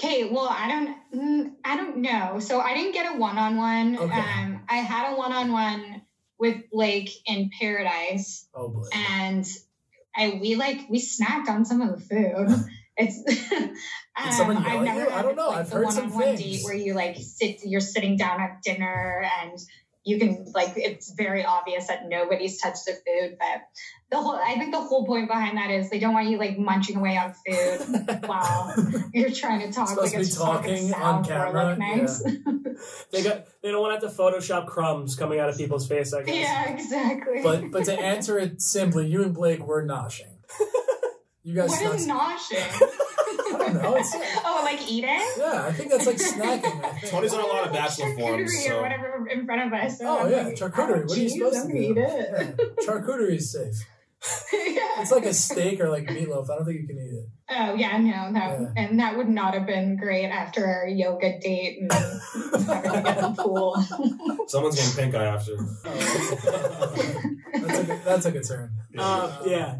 [0.00, 2.38] Okay, well, I don't, mm, I don't know.
[2.40, 3.98] So I didn't get a one-on-one.
[3.98, 4.20] Okay.
[4.20, 6.02] Um, I had a one-on-one
[6.38, 8.86] with Blake in Paradise, Oh boy.
[8.92, 9.46] and
[10.16, 12.48] I we like we snacked on some of the food.
[12.94, 13.22] It's.
[14.20, 15.10] um, someone I've never you?
[15.10, 15.48] I don't know.
[15.48, 16.40] Like, I've the heard some things.
[16.40, 19.58] date where you like sit, you're sitting down at dinner and.
[20.04, 23.62] You can like it's very obvious that nobody's touched the food, but
[24.10, 26.58] the whole I think the whole point behind that is they don't want you like
[26.58, 28.74] munching away on food while
[29.14, 32.20] you're trying to talk Supposed like to it's be talking on camera, nice.
[33.12, 36.12] They got they don't want to have to Photoshop crumbs coming out of people's face.
[36.12, 36.34] I guess.
[36.34, 37.40] Yeah, exactly.
[37.42, 40.34] But but to answer it simply, you and Blake were noshing.
[41.44, 41.70] You guys.
[41.70, 42.82] what is noshing?
[43.78, 43.96] I don't know.
[43.96, 45.20] It's, oh, like eating?
[45.38, 46.84] yeah, I think that's like snacking.
[46.84, 46.98] I.
[47.08, 49.98] Tony's on a lot of bachelor forums, Charcuterie so or whatever in front of us.
[49.98, 51.06] So Oh I'm yeah, like, charcuterie.
[51.08, 51.90] What are you supposed I'm to gonna do?
[51.90, 52.30] eat it.
[52.58, 52.86] Yeah.
[52.86, 53.74] Charcuterie is safe.
[54.52, 54.80] Yeah.
[55.02, 56.48] It's like a steak or like meatloaf.
[56.48, 57.28] I don't think you can eat it.
[57.50, 58.66] Oh yeah, no, no, Yeah.
[58.84, 63.42] and that would not have been great after our yoga date and everything at the
[63.42, 63.74] pool.
[64.46, 65.56] someone's getting pink eye after.
[67.52, 68.70] That's a good, that's a good turn.
[68.96, 69.76] Uh, yeah.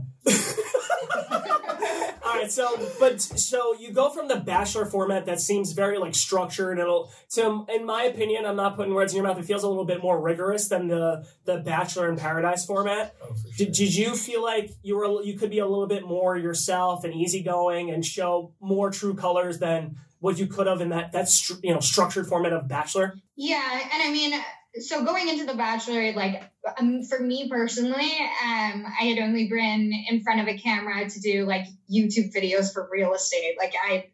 [2.43, 6.15] All right, so but so you go from the bachelor format that seems very like
[6.15, 9.39] structured and it'll to in my opinion, I'm not putting words in your mouth.
[9.39, 13.15] It feels a little bit more rigorous than the the Bachelor in Paradise format.
[13.23, 13.67] Oh, for sure.
[13.67, 17.05] Did, did you feel like you were you could be a little bit more yourself
[17.05, 21.29] and easygoing and show more true colors than what you could have in that that
[21.63, 23.15] you know structured format of Bachelor?
[23.37, 24.33] Yeah, and I mean,
[24.81, 26.43] so going into the Bachelor, like
[26.79, 28.11] um, for me personally,
[28.45, 32.73] um, I had only been in front of a camera to do like YouTube videos
[32.73, 33.57] for real estate.
[33.59, 34.07] Like I,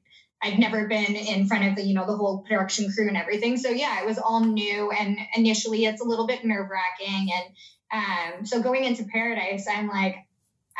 [0.42, 3.56] I'd never been in front of the you know the whole production crew and everything.
[3.56, 7.28] So yeah, it was all new, and initially it's a little bit nerve wracking.
[7.32, 10.16] And um, so going into Paradise, I'm like.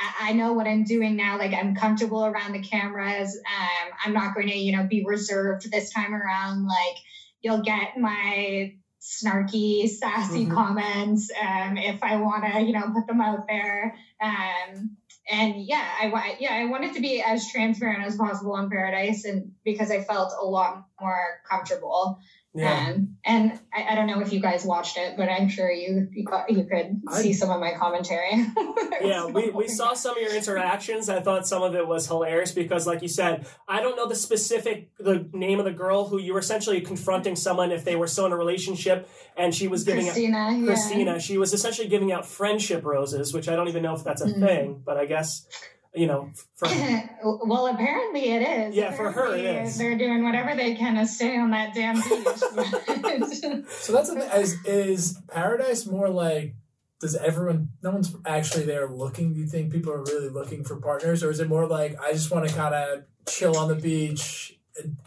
[0.00, 1.38] I- I know what I'm doing now.
[1.38, 3.36] Like I'm comfortable around the cameras.
[3.36, 6.66] Um, I'm not going to, you know, be reserved this time around.
[6.68, 6.96] Like
[7.42, 10.54] you'll get my snarky, sassy Mhm.
[10.54, 13.94] comments um, if I want to, you know, put them out there.
[14.20, 14.96] Um,
[15.30, 19.52] and yeah, I yeah I wanted to be as transparent as possible on Paradise, and
[19.64, 22.18] because I felt a lot more comfortable.
[22.56, 26.08] Um, and I, I don't know if you guys watched it, but I'm sure you
[26.12, 28.30] you, you could see some of my commentary.
[29.02, 31.08] yeah, we, we saw some of your interactions.
[31.08, 34.16] I thought some of it was hilarious because, like you said, I don't know the
[34.16, 38.06] specific the name of the girl who you were essentially confronting someone if they were
[38.08, 40.56] still in a relationship, and she was giving out Christina.
[40.58, 40.64] yeah.
[40.66, 41.20] Christina.
[41.20, 44.26] She was essentially giving out friendship roses, which I don't even know if that's a
[44.26, 44.40] Mhm.
[44.40, 45.46] thing, but I guess
[45.94, 46.30] you know.
[46.56, 46.68] For,
[47.44, 48.74] well, apparently it is.
[48.74, 49.78] Yeah, for her it is.
[49.78, 53.64] They're doing whatever they can to stay on that damn beach.
[53.70, 56.54] So that's a, is is Paradise more like
[57.00, 57.70] does everyone?
[57.82, 59.32] No one's actually there looking.
[59.32, 62.12] Do you think people are really looking for partners, or is it more like I
[62.12, 64.54] just want to kind of chill on the beach?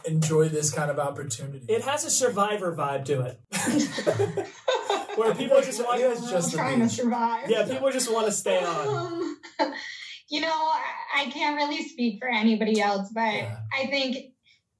[0.05, 1.65] Enjoy this kind of opportunity.
[1.69, 4.47] It has a survivor vibe to it.
[5.17, 7.49] Where people just want It's just trying to survive.
[7.49, 9.37] Yeah, people just want to stay on.
[10.31, 13.57] You know, I- I can't really speak for anybody else, but Yeah.
[13.77, 14.31] I think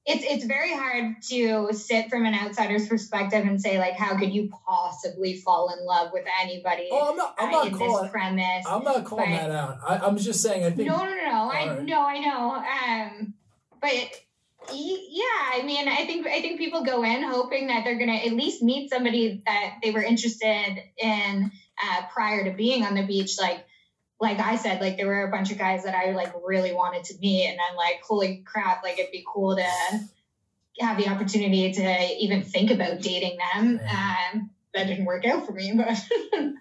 [0.06, 4.32] it's it's very hard to sit from an outsider's perspective and say like, how could
[4.34, 7.34] you possibly fall in love with anybody Oh, I'm not.
[7.38, 8.10] I'm not in calling.
[8.10, 8.64] premise?
[8.66, 9.78] I'm not calling but- that out.
[9.86, 10.64] I, I'm just saying.
[10.64, 10.88] I think.
[10.88, 11.50] No, no, no, no.
[11.52, 11.82] I Alright.
[11.84, 12.54] no, I know.
[12.56, 13.34] Um,
[13.80, 13.92] but
[14.72, 18.14] y- yeah, I mean, I think I think people go in hoping that they're gonna
[18.26, 23.02] at least meet somebody that they were interested in uh, prior to being on the
[23.06, 23.38] beach.
[23.38, 23.66] Like,
[24.22, 27.02] like I said, like there were a bunch of guys that I like really wanted
[27.04, 28.84] to meet, and I'm like, holy crap!
[28.84, 29.66] Like it'd be cool to
[30.78, 33.80] have the opportunity to even think about dating them.
[33.80, 35.98] Um, that didn't work out for me, but.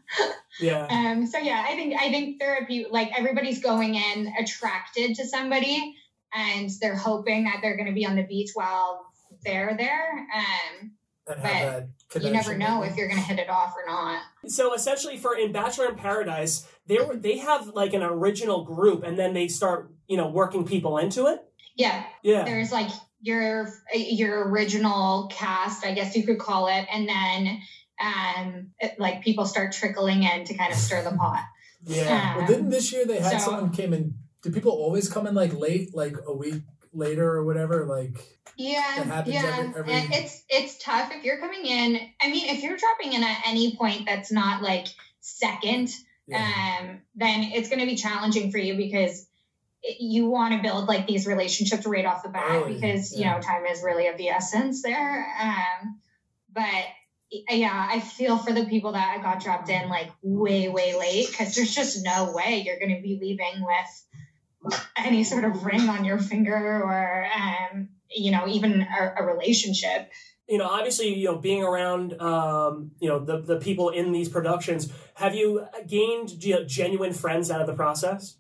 [0.60, 0.86] Yeah.
[0.90, 5.96] Um, so yeah, I think I think therapy, like everybody's going in attracted to somebody,
[6.34, 9.06] and they're hoping that they're going to be on the beach while
[9.44, 10.28] they're there.
[10.36, 10.92] Um,
[11.26, 14.22] but you never know if you're going to hit it off or not.
[14.48, 19.04] So essentially, for in Bachelor in Paradise, they were they have like an original group,
[19.04, 21.40] and then they start you know working people into it.
[21.76, 22.44] Yeah, Yeah.
[22.44, 22.90] there's like
[23.22, 27.62] your your original cast, I guess you could call it, and then
[28.04, 31.44] um, it, like people start trickling in to kind of stir the pot.
[31.86, 32.38] Yeah.
[32.38, 34.16] Well, didn't this year they had So- someone came in?
[34.44, 37.86] Do people always come in like late, like a week later or whatever?
[37.86, 38.18] Like,
[38.58, 39.58] Yeah, yeah.
[39.60, 42.00] every- every- And it's it's tough if you're coming in.
[42.22, 44.88] I mean, if you're dropping in at any point that's not like
[45.22, 45.90] second,
[46.32, 49.28] yeah, um, then it's going to be challenging for you because
[49.84, 53.40] you want to build like these relationships right off the bat Early, because you know
[53.40, 55.28] time is really of the essence there.
[55.42, 56.00] Um,
[56.54, 56.86] but
[57.50, 61.56] yeah, I feel for the people that got dropped in like way way late because
[61.56, 66.06] there's just no way you're going to be leaving with any sort of ring on
[66.06, 70.10] your finger or um, you know even a, a relationship.
[70.52, 74.28] You know, obviously, you know, being around, um, you know, the, the people in these
[74.28, 78.36] productions, have you gained you know, genuine friends out of the process?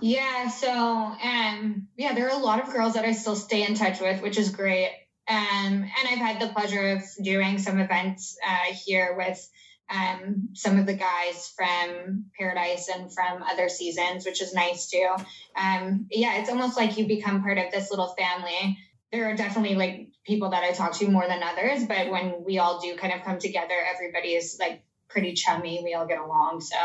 [0.00, 3.74] Yeah, so um yeah, there are a lot of girls that I still stay in
[3.74, 4.90] touch with, which is great.
[5.28, 9.48] Um and I've had the pleasure of doing some events uh here with
[9.88, 15.08] um some of the guys from Paradise and from other seasons, which is nice too.
[15.54, 18.78] Um yeah, it's almost like you become part of this little family.
[19.12, 22.58] There are definitely like people that I talk to more than others, but when we
[22.58, 25.80] all do kind of come together, everybody is like pretty chummy.
[25.82, 26.60] We all get along.
[26.60, 26.76] So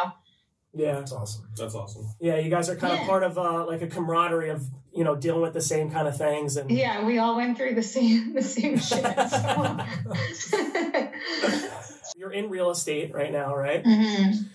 [0.74, 0.94] Yeah.
[0.96, 1.48] that's awesome.
[1.56, 2.08] That's awesome.
[2.20, 5.16] Yeah, you guys are kind of part of uh, like a camaraderie of, you know,
[5.16, 6.58] dealing with the same kind of things.
[6.58, 9.06] And Yeah, we all went through the same the same shit.
[9.30, 9.78] So.
[12.36, 13.84] in real estate right now, right?
[13.84, 14.46] Mhm.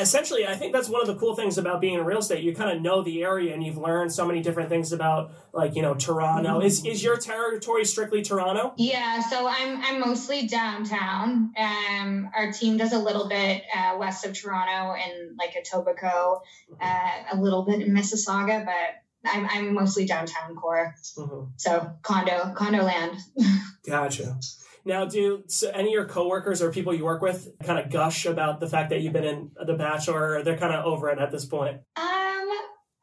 [0.00, 2.42] Essentially, I think that's one of the cool things about being in real estate.
[2.42, 5.74] You kind of know the area and you've learned so many different things about, like,
[5.76, 6.60] you know, Toronto.
[6.60, 8.72] Is, is your territory strictly Toronto?
[8.76, 11.52] Yeah, so I'm I'm mostly downtown.
[11.58, 16.40] Um, our team does a little bit uh, west of Toronto and like Etobicoke,
[16.80, 20.94] uh, a little bit in Mississauga, but I'm I'm mostly downtown core.
[21.16, 21.50] Mhm.
[21.56, 23.16] So condo condo land.
[23.86, 24.38] Gotcha.
[24.84, 28.26] Now, do so any of your coworkers or people you work with kind of gush
[28.26, 31.18] about the fact that you've been in The Bachelor, or they're kind of over it
[31.18, 31.76] at this point?
[31.96, 32.50] Um,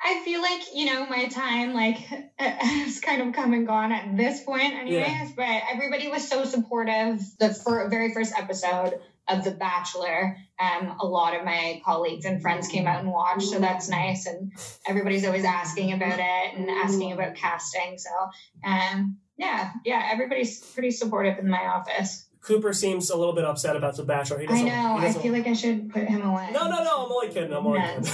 [0.01, 1.97] I feel like you know my time like
[2.37, 5.07] has kind of come and gone at this point, anyways.
[5.07, 5.29] Yeah.
[5.35, 7.21] But everybody was so supportive.
[7.39, 12.41] The fir- very first episode of The Bachelor, um, a lot of my colleagues and
[12.41, 14.25] friends came out and watched, so that's nice.
[14.25, 14.51] And
[14.87, 17.97] everybody's always asking about it and asking about casting.
[17.97, 18.09] So,
[18.65, 22.25] um, yeah, yeah, everybody's pretty supportive in my office.
[22.41, 24.39] Cooper seems a little bit upset about The Bachelor.
[24.39, 24.97] He I doesn't, know.
[24.99, 26.49] he I feel like I should put him away.
[26.53, 27.05] No, no, no.
[27.05, 27.53] I'm only kidding.
[27.53, 27.87] I'm only No.
[27.87, 28.05] kidding.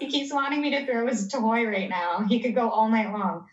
[0.00, 2.24] he keeps wanting me to throw his toy right now.
[2.28, 3.46] He could go all night long.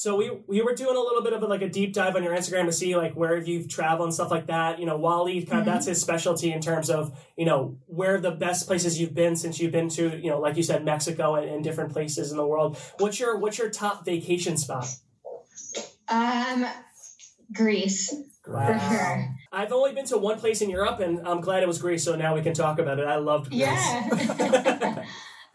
[0.00, 2.24] So we we were doing a little bit of a, like a deep dive on
[2.24, 4.78] your Instagram to see like where you've traveled and stuff like that.
[4.78, 5.72] You know, Wally kind of Mhm.
[5.74, 9.60] that's his specialty in terms of you know where the best places you've been since
[9.60, 12.46] you've been to you know like you said Mexico and, and different places in the
[12.46, 12.78] world.
[12.96, 14.88] What's your what's your top vacation spot?
[16.08, 16.64] Um,
[17.52, 18.08] Greece
[18.42, 19.36] for sure.
[19.52, 22.04] I've only been to one place in Europe, and I'm glad it was Greece.
[22.04, 23.06] So now we can talk about it.
[23.06, 23.60] I loved Greece.
[23.60, 25.04] Yeah.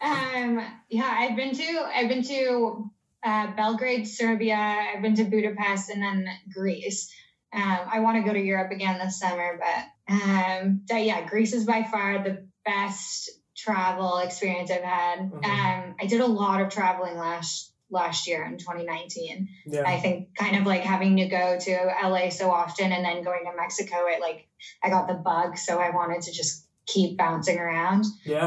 [0.00, 2.92] um, yeah, I've been to I've been to
[3.26, 4.54] uh, Belgrade, Serbia.
[4.56, 7.12] I've been to Budapest, and then Greece.
[7.52, 11.64] Um, I want to go to Europe again this summer, but um, yeah, Greece is
[11.64, 15.18] by far the best travel experience I've had.
[15.30, 15.44] Mhm.
[15.44, 19.48] Um, I did a lot of traveling last last year in 2019.
[19.64, 19.84] Yeah.
[19.86, 23.44] I think kind of like having to go to LA so often and then going
[23.44, 24.48] to Mexico, it like
[24.82, 28.04] I got the bug, so I wanted to just keep bouncing around.
[28.24, 28.46] Yeah.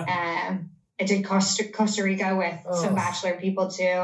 [0.50, 2.82] Um, I did Costa, Costa Rica with Oh.
[2.84, 4.04] some bachelor people too.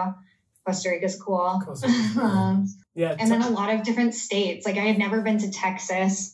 [0.66, 1.62] Costa Rica's cool.
[1.66, 2.20] Costa Rica.
[2.26, 3.16] um, Yeah.
[3.20, 4.66] and then a lot of different states.
[4.66, 6.34] Like I had never been to Texas.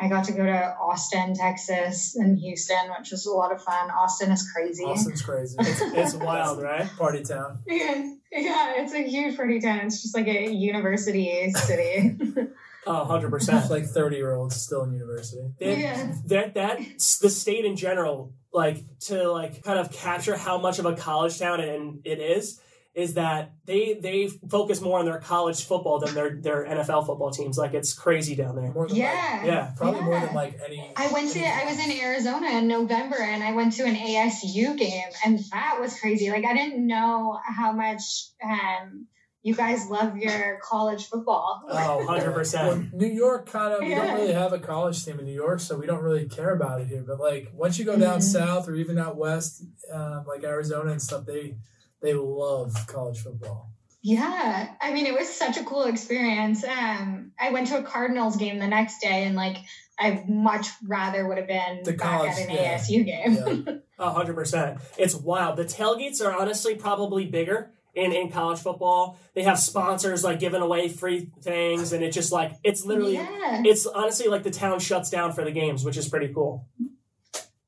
[0.00, 3.88] I got to go to Austin, Texas, and Houston, which was a lot of fun.
[3.90, 4.82] Austin is crazy.
[4.84, 5.56] Austin's crazy.
[5.60, 6.88] it's wild, right?
[6.98, 7.60] Party town.
[7.68, 9.80] Yeah, yeah, it's a huge party town.
[9.86, 12.16] It's just like a university city.
[12.84, 13.70] Oh, 100%.
[13.70, 15.42] Like 30 year olds still in university.
[15.60, 16.12] That- Yeah.
[16.26, 20.86] that that the state in general like to like kind of capture how much of
[20.86, 22.60] a college town and it is
[22.94, 27.30] is that they they focus more on their college football than their their NFL football
[27.30, 29.38] teams like it's crazy down there More than yeah.
[29.38, 30.92] like, yeah probably more than like any.
[30.96, 34.76] I went to I was in Arizona in November and I went to an ASU
[34.76, 36.30] game and that was crazy.
[36.30, 38.02] Like I didn't know how much
[38.44, 39.06] um
[39.44, 41.62] you guys love your college football.
[41.68, 44.04] oh 100% Well, New York kind of, we Yeah.
[44.06, 46.80] don't really have a college team in New York, so we don't really care about
[46.80, 47.02] it here.
[47.04, 48.22] But like once you go down Mhm.
[48.22, 51.56] south or even out west, um, like Arizona and stuff, they
[52.02, 53.70] they love college football.
[54.04, 56.64] Yeah, I mean, it was such a cool experience.
[56.64, 59.58] Um, I went to a Cardinals game the next day, and like,
[59.96, 62.78] I much rather would have been The back college, at an yeah.
[62.78, 63.64] ASU game.
[63.98, 64.10] Yeah.
[64.10, 64.80] Hundred percent.
[64.98, 65.56] It's wild.
[65.56, 69.20] The tailgates are honestly probably bigger in, in college football.
[69.34, 73.62] They have sponsors like giving away free things, and it just like it's literally yeah,
[73.64, 76.66] it's honestly like the town shuts down for the games, which is pretty cool.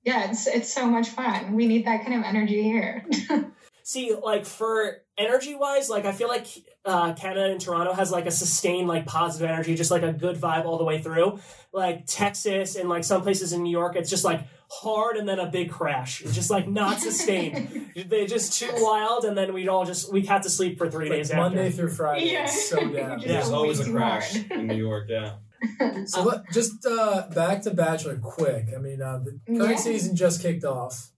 [0.02, 1.54] yeah, it's it's so much fun.
[1.54, 3.06] We need that kind of energy here.
[3.86, 6.46] See, like for energy wise, like I feel like
[6.86, 10.36] uh, Canada and Toronto has like a sustained like positive energy, just like a good
[10.38, 11.38] vibe all the way through.
[11.70, 15.38] Like Texas and like some places in New York, it's just like hard and then
[15.38, 16.22] a big crash.
[16.22, 17.90] It's just like not sustained.
[18.08, 21.10] They're just too wild, and then we'd all just we had to sleep for three
[21.10, 21.76] Like days Monday after.
[21.76, 22.44] through Friday, Yeah.
[22.44, 23.20] it's so down.
[23.20, 23.28] Yeah.
[23.28, 25.08] There's way always a crash in New York.
[25.10, 25.34] Yeah.
[26.06, 28.66] So let, just uh, back to Bachelor, quick.
[28.74, 29.76] I mean, uh, the current Yeah.
[29.76, 31.10] season just kicked off.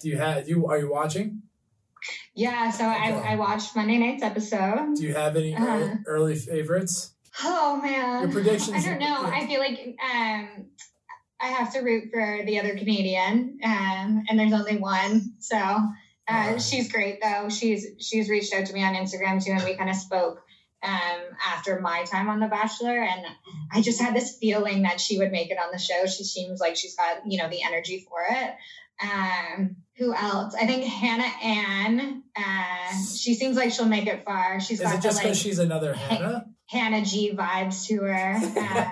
[0.00, 1.42] Do you have you are you watching?
[2.38, 3.28] Yeah, so I, Okay.
[3.30, 4.94] I watched Monday night's episode.
[4.96, 5.66] Do you have any Uh-huh.
[5.66, 7.14] early, early favorites?
[7.42, 9.22] Oh man, Your predictions- I don't know.
[9.24, 10.66] I feel like um,
[11.40, 15.34] I have to root for the other Canadian, um, and there's only one.
[15.38, 15.56] So
[16.26, 17.48] uh, she's great though.
[17.48, 20.42] She's she's reached out to me on Instagram too, and we kind of spoke
[20.82, 23.24] um, after my time on The Bachelor, and
[23.72, 26.06] I just had this feeling that she would make it on the show.
[26.06, 28.50] She seems like she's got you know the energy for it.
[29.00, 30.54] Um, who else?
[30.54, 32.22] I think Hannah Ann.
[32.36, 34.60] Uh, she seems like she'll make it far.
[34.60, 36.46] She's Is got it just like because she's another Hannah?
[36.66, 38.40] Hannah G vibes to her.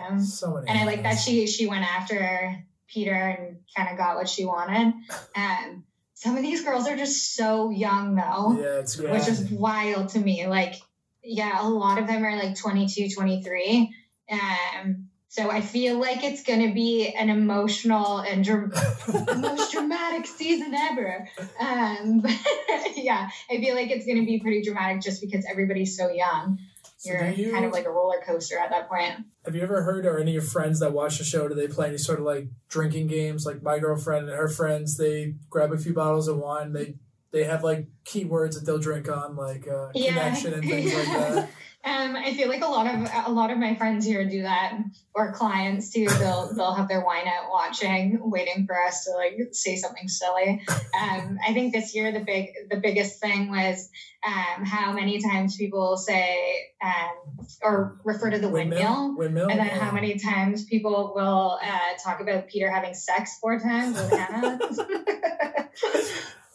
[0.11, 0.67] Um, So many.
[0.69, 4.45] and I like that she she went after Peter and kind of got what she
[4.45, 4.95] wanted.
[5.37, 9.13] Um, some of these girls are just so young though, Yeah, it's Yeah.
[9.13, 10.47] which is wild to me.
[10.47, 10.75] Like,
[11.23, 13.95] yeah, a lot of them are like 22, 23.
[14.33, 20.73] Um, so I feel like it's gonna be an emotional and the most dramatic season
[20.75, 21.29] ever.
[21.59, 22.33] Um, but
[22.97, 26.59] yeah, I feel like it's gonna be pretty dramatic just because everybody's so young.
[26.99, 29.27] So You're you, kind of like a roller coaster at that point.
[29.45, 31.47] have you ever heard or any of your friends that watch the show?
[31.47, 33.45] Do they play any sort of like drinking games?
[33.45, 36.73] Like my girlfriend and her friends, they grab a few bottles of wine.
[36.73, 36.95] They
[37.33, 41.51] they have like keywords that they'll drink on, like uh, connection and things like that.
[41.87, 44.77] Um, I feel like a lot of a lot of my friends here do that,
[45.15, 46.07] or clients too.
[46.09, 50.63] They'll they'll have their wine out watching, waiting for us to like say something silly.
[50.69, 53.89] Um, I think this year the big the biggest thing was
[54.27, 59.17] um, how many times people say um, or refer to the windmill.
[59.17, 59.49] Windmill.
[59.49, 59.79] And then Yeah.
[59.79, 64.59] how many times people will uh, talk about Peter having sex four times with Hannah?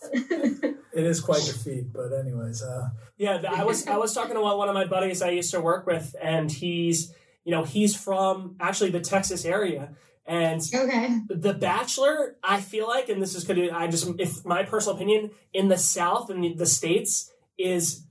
[0.94, 4.42] It is quite a feat, but anyways, uh, Yeah, I was I was talking to
[4.42, 7.14] one one of my buddies I used to work with, and he's
[7.46, 11.20] you know he's from actually the Texas area, and okay.
[11.30, 15.32] The Bachelor, I feel like, and this is could I just if my personal opinion
[15.54, 18.06] in the South and the states is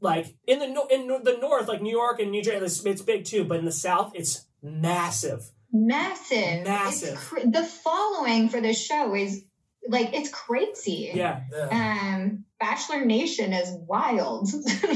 [0.00, 3.24] like in the in the North, like New York and New Jersey, it's, it's big
[3.24, 5.40] too, but in the South, it's massive.
[5.72, 6.64] Massive.
[6.64, 7.16] Massive.
[7.16, 9.42] Cr- the following for the show is
[9.88, 11.10] like it's crazy.
[11.14, 12.14] Yeah, yeah.
[12.16, 14.48] Um, Bachelor Nation is wild.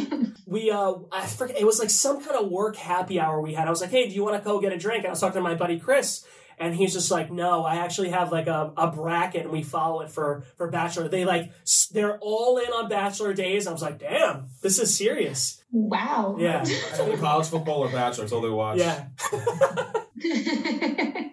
[0.47, 3.67] we uh, I forget it was like some kind of work happy hour we had.
[3.67, 5.05] I was like, hey, do you want to go get a drink?
[5.05, 6.25] And I was talking to my buddy Chris.
[6.59, 10.03] And he's just like, no, I actually have like a, a bracket and we follow
[10.03, 11.09] it for, for Bachelor.
[11.09, 11.53] They like,
[11.91, 13.67] they're all in on Bachelor days.
[13.67, 15.63] I was like, damn, this is serious.
[15.73, 16.37] wow.
[16.39, 16.63] Yeah.
[17.01, 18.25] Either college football or Bachelor.
[18.25, 18.77] That's all they watch.
[18.77, 19.07] Yeah.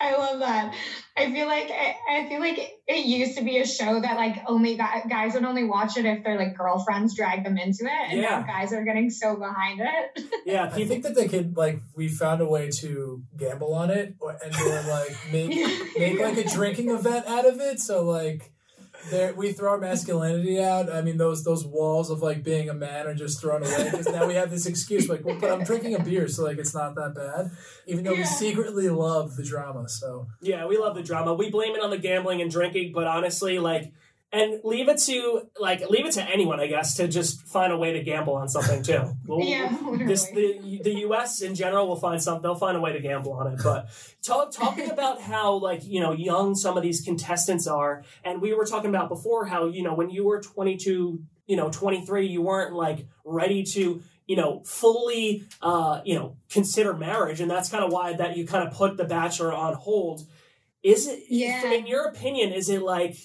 [0.00, 0.74] I love that.
[1.18, 4.36] I feel like I, I feel like it used to be a show that like
[4.46, 8.10] only guy, guys would only watch it if their like girlfriends drag them into it,
[8.10, 8.40] and Yeah.
[8.40, 10.24] now guys are getting so behind it.
[10.46, 13.90] Yeah, do you think that they could like we found a way to gamble on
[13.90, 15.48] it or, and or like make
[15.98, 17.80] make like a drinking event out of it.
[17.80, 18.52] So like
[19.10, 20.90] there we throw our masculinity out.
[20.92, 24.08] I mean those those walls of like being a man are just thrown away because
[24.08, 26.74] now we have this excuse like well but I'm drinking a beer so like it's
[26.74, 27.50] not that bad
[27.86, 29.88] even though we secretly love the drama.
[29.88, 31.34] So Yeah, we love the drama.
[31.34, 33.92] We blame it on the gambling and drinking, but honestly, like,
[34.36, 37.76] and leave it to like leave it to anyone, I guess, to just find a
[37.76, 39.02] way to gamble on something too.
[39.26, 40.06] We'll- yeah, literally.
[40.06, 41.40] This the the U.S.
[41.40, 42.42] in general will find some.
[42.42, 43.60] They'll find a way to gamble on it.
[43.62, 43.88] But
[44.22, 48.52] talk, talking about how like you know young some of these contestants are, and we
[48.52, 52.42] were talking about before how you know when you were 22, you know 23, you
[52.42, 57.84] weren't like ready to you know fully uh, you know consider marriage, and that's kind
[57.84, 60.26] of why that you kind of put the Bachelor on hold.
[60.82, 61.24] Is it?
[61.28, 61.72] Yeah.
[61.72, 63.16] In your opinion, is it like?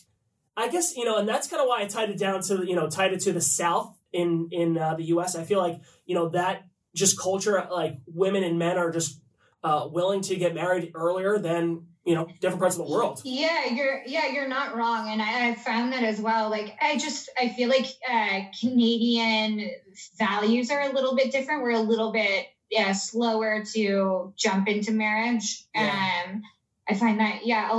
[0.61, 2.75] I guess you know, and that's kind of why I tied it down to you
[2.75, 5.35] know tied it to the South in in uh, the U.S.
[5.35, 9.21] I feel like you know that just culture, like women and men are just
[9.63, 13.21] uh, willing to get married earlier than you know different parts of the world.
[13.23, 16.49] Yeah, you're yeah, you're not wrong, and I, I found that as well.
[16.49, 19.71] Like, I just I feel like uh, Canadian
[20.17, 21.63] values are a little bit different.
[21.63, 25.63] We're a little bit yeah slower to jump into marriage.
[25.73, 26.23] Yeah.
[26.27, 26.43] Um,
[26.91, 27.75] I find that yeah, a,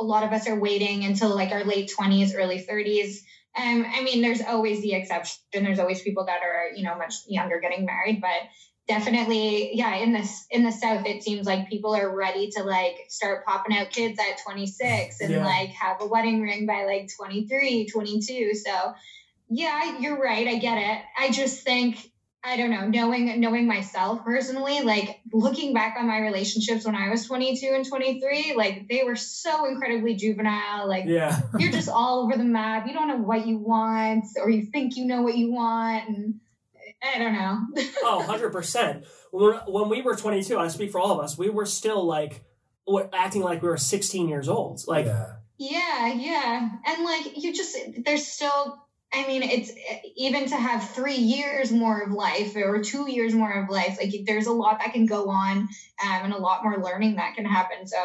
[0.00, 3.24] a lot of us are waiting until like our late twenties, early thirties.
[3.56, 5.38] Um, I mean, there's always the exception.
[5.52, 8.48] There's always people that are you know much younger getting married, but
[8.88, 12.96] definitely yeah in this in the south it seems like people are ready to like
[13.08, 15.44] start popping out kids at 26 and Yeah.
[15.44, 18.94] like have a wedding ring by like 23 22 so
[19.50, 22.10] yeah you're right i get it i just think
[22.44, 27.10] i don't know knowing knowing myself personally like looking back on my relationships when i
[27.10, 32.24] was 22 and 23 like they were so incredibly juvenile like Yeah, you're just all
[32.24, 35.36] over the map you don't know what you want or you think you know what
[35.36, 36.34] you want and
[37.02, 37.58] i don't know
[38.02, 39.04] oh, 100 percent.
[39.30, 41.36] When when we were 22, I speak for all of us.
[41.36, 42.42] We were still like
[43.12, 44.80] acting like we were 16 years old.
[44.86, 45.34] Like yeah.
[45.58, 46.68] Yeah, yeah.
[46.86, 48.78] And like you just there's still
[49.12, 49.72] I mean it's
[50.16, 54.12] even to have 3 years more of life or 2 years more of life like
[54.26, 55.68] there's a lot that can go on um,
[56.00, 57.86] and a lot more learning that can happen.
[57.86, 57.96] So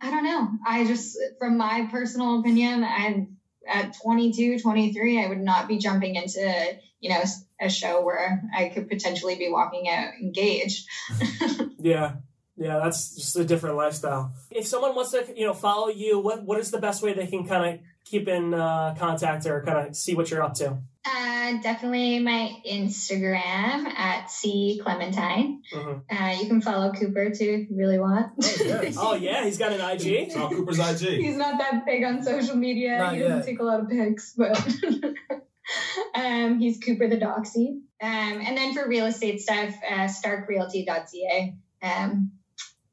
[0.00, 0.48] I don't know.
[0.66, 3.26] I just from my personal opinion I
[3.68, 7.22] at 22, 23 I would not be jumping into, you know,
[7.60, 10.86] a show where I could potentially be walking out engaged.
[11.78, 12.16] Yeah.
[12.56, 14.32] Yeah, that's just a different lifestyle.
[14.50, 17.26] If someone wants to, you know, follow you, what what is the best way they
[17.26, 20.78] can kind of keep in uh, contact or kind of see what you're up to?
[21.04, 25.62] Uh, definitely my Instagram at C Clementine.
[25.72, 26.02] Mhm.
[26.10, 28.32] Uh, you can follow Cooper too if you really want.
[28.38, 28.96] Oh, yes.
[28.98, 30.32] Oh yeah, he's got an IG.
[30.32, 31.20] Tom Cooper's IG.
[31.20, 32.98] He's not that big on social media.
[32.98, 33.46] Not he doesn't yet.
[33.46, 34.56] take a lot of pics, but
[36.14, 37.80] um, he's Cooper the Doxy.
[38.00, 41.54] Um, and then for real estate stuff, uh, starkrealty.ca.
[41.82, 42.32] Um,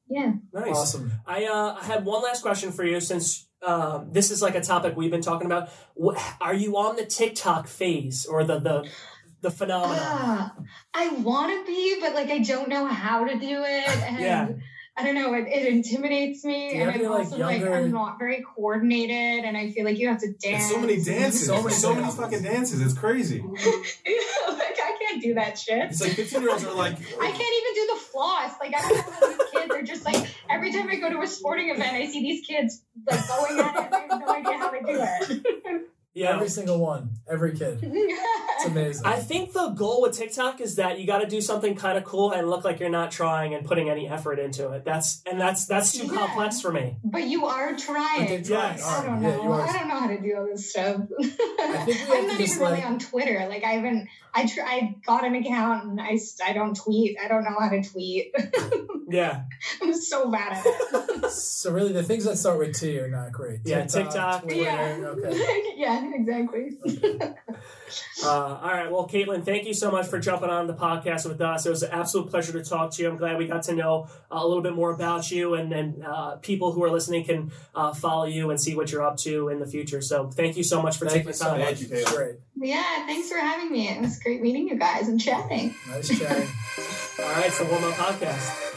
[0.07, 0.33] yeah.
[0.53, 0.75] Nice.
[0.75, 1.11] Awesome.
[1.25, 4.61] I uh, I had one last question for you since um, this is like a
[4.61, 5.69] topic we've been talking about.
[5.95, 8.89] What, are you on the TikTok phase or the the
[9.41, 9.97] the phenomenon?
[9.99, 10.53] Ah,
[10.93, 13.87] I want to be, but like I don't know how to do it.
[14.07, 14.49] And Yeah.
[14.95, 15.33] I don't know.
[15.33, 19.43] It, it intimidates me, and I'm any, like, also younger- like I'm not very coordinated,
[19.43, 20.65] and I feel like you have to dance.
[20.65, 21.47] It's so many dances.
[21.47, 22.79] So So many many, so many fucking dances.
[22.79, 23.39] It's crazy.
[23.41, 23.57] like
[24.05, 25.85] I can't do that shit.
[25.89, 28.51] It's like 15 year olds are like, I can't even do the floss.
[28.59, 31.21] Like I don't know how these kids are just like every time I go to
[31.21, 33.93] a sporting event, I see these kids like going at it.
[33.93, 34.99] I have no idea how they do
[35.65, 35.81] it.
[36.15, 36.35] Yeah.
[36.35, 37.09] Every single one.
[37.27, 37.79] Every kid.
[38.55, 39.03] It's amazing.
[39.05, 42.03] I think the goal with TikTok is that you got to do something kind of
[42.03, 44.85] cool and look like you're not trying and putting any effort into it.
[44.85, 46.13] That's and that's that's too Yeah.
[46.13, 46.97] complex for me.
[47.03, 48.27] but you are trying.
[48.27, 48.85] they're trying Yes.
[48.87, 49.43] I don't know.
[49.43, 49.61] you are.
[49.67, 51.01] I don't know how to do all this stuff.
[51.19, 51.37] think
[51.87, 53.47] we I'm not just, even really on Twitter.
[53.49, 54.07] Like I haven't.
[54.33, 57.17] I tr- I got an account and I I don't tweet.
[57.23, 58.33] I don't know how to tweet.
[59.13, 59.43] Yeah.
[59.81, 61.31] I'm so bad at it.
[61.31, 63.61] So really, the things that start with T are not great.
[63.63, 64.43] Yeah, TikTok.
[64.43, 64.97] Twitter, yeah.
[65.01, 65.63] Okay.
[65.77, 66.11] yeah.
[66.13, 66.77] Exactly.
[68.23, 68.91] Uh, all right.
[68.91, 71.65] Well, Caitlin, thank you so much for jumping on the podcast with us.
[71.65, 73.09] It was an absolute pleasure to talk to you.
[73.09, 76.03] I'm glad we got to know uh, a little bit more about you, and and
[76.03, 79.47] uh, people who are listening can uh, follow you and see what you're up to
[79.49, 80.01] in the future.
[80.01, 81.59] So, thank you so much for Thank taking you the so time.
[81.59, 81.75] much.
[81.75, 82.15] Thank you, Caleb.
[82.15, 82.35] Great.
[82.55, 83.05] Yeah.
[83.05, 83.87] Thanks for having me.
[83.89, 85.75] It was great meeting you guys and chatting.
[85.89, 86.47] Nice chatting.
[87.19, 88.72] All right, the Warm Up Podcast.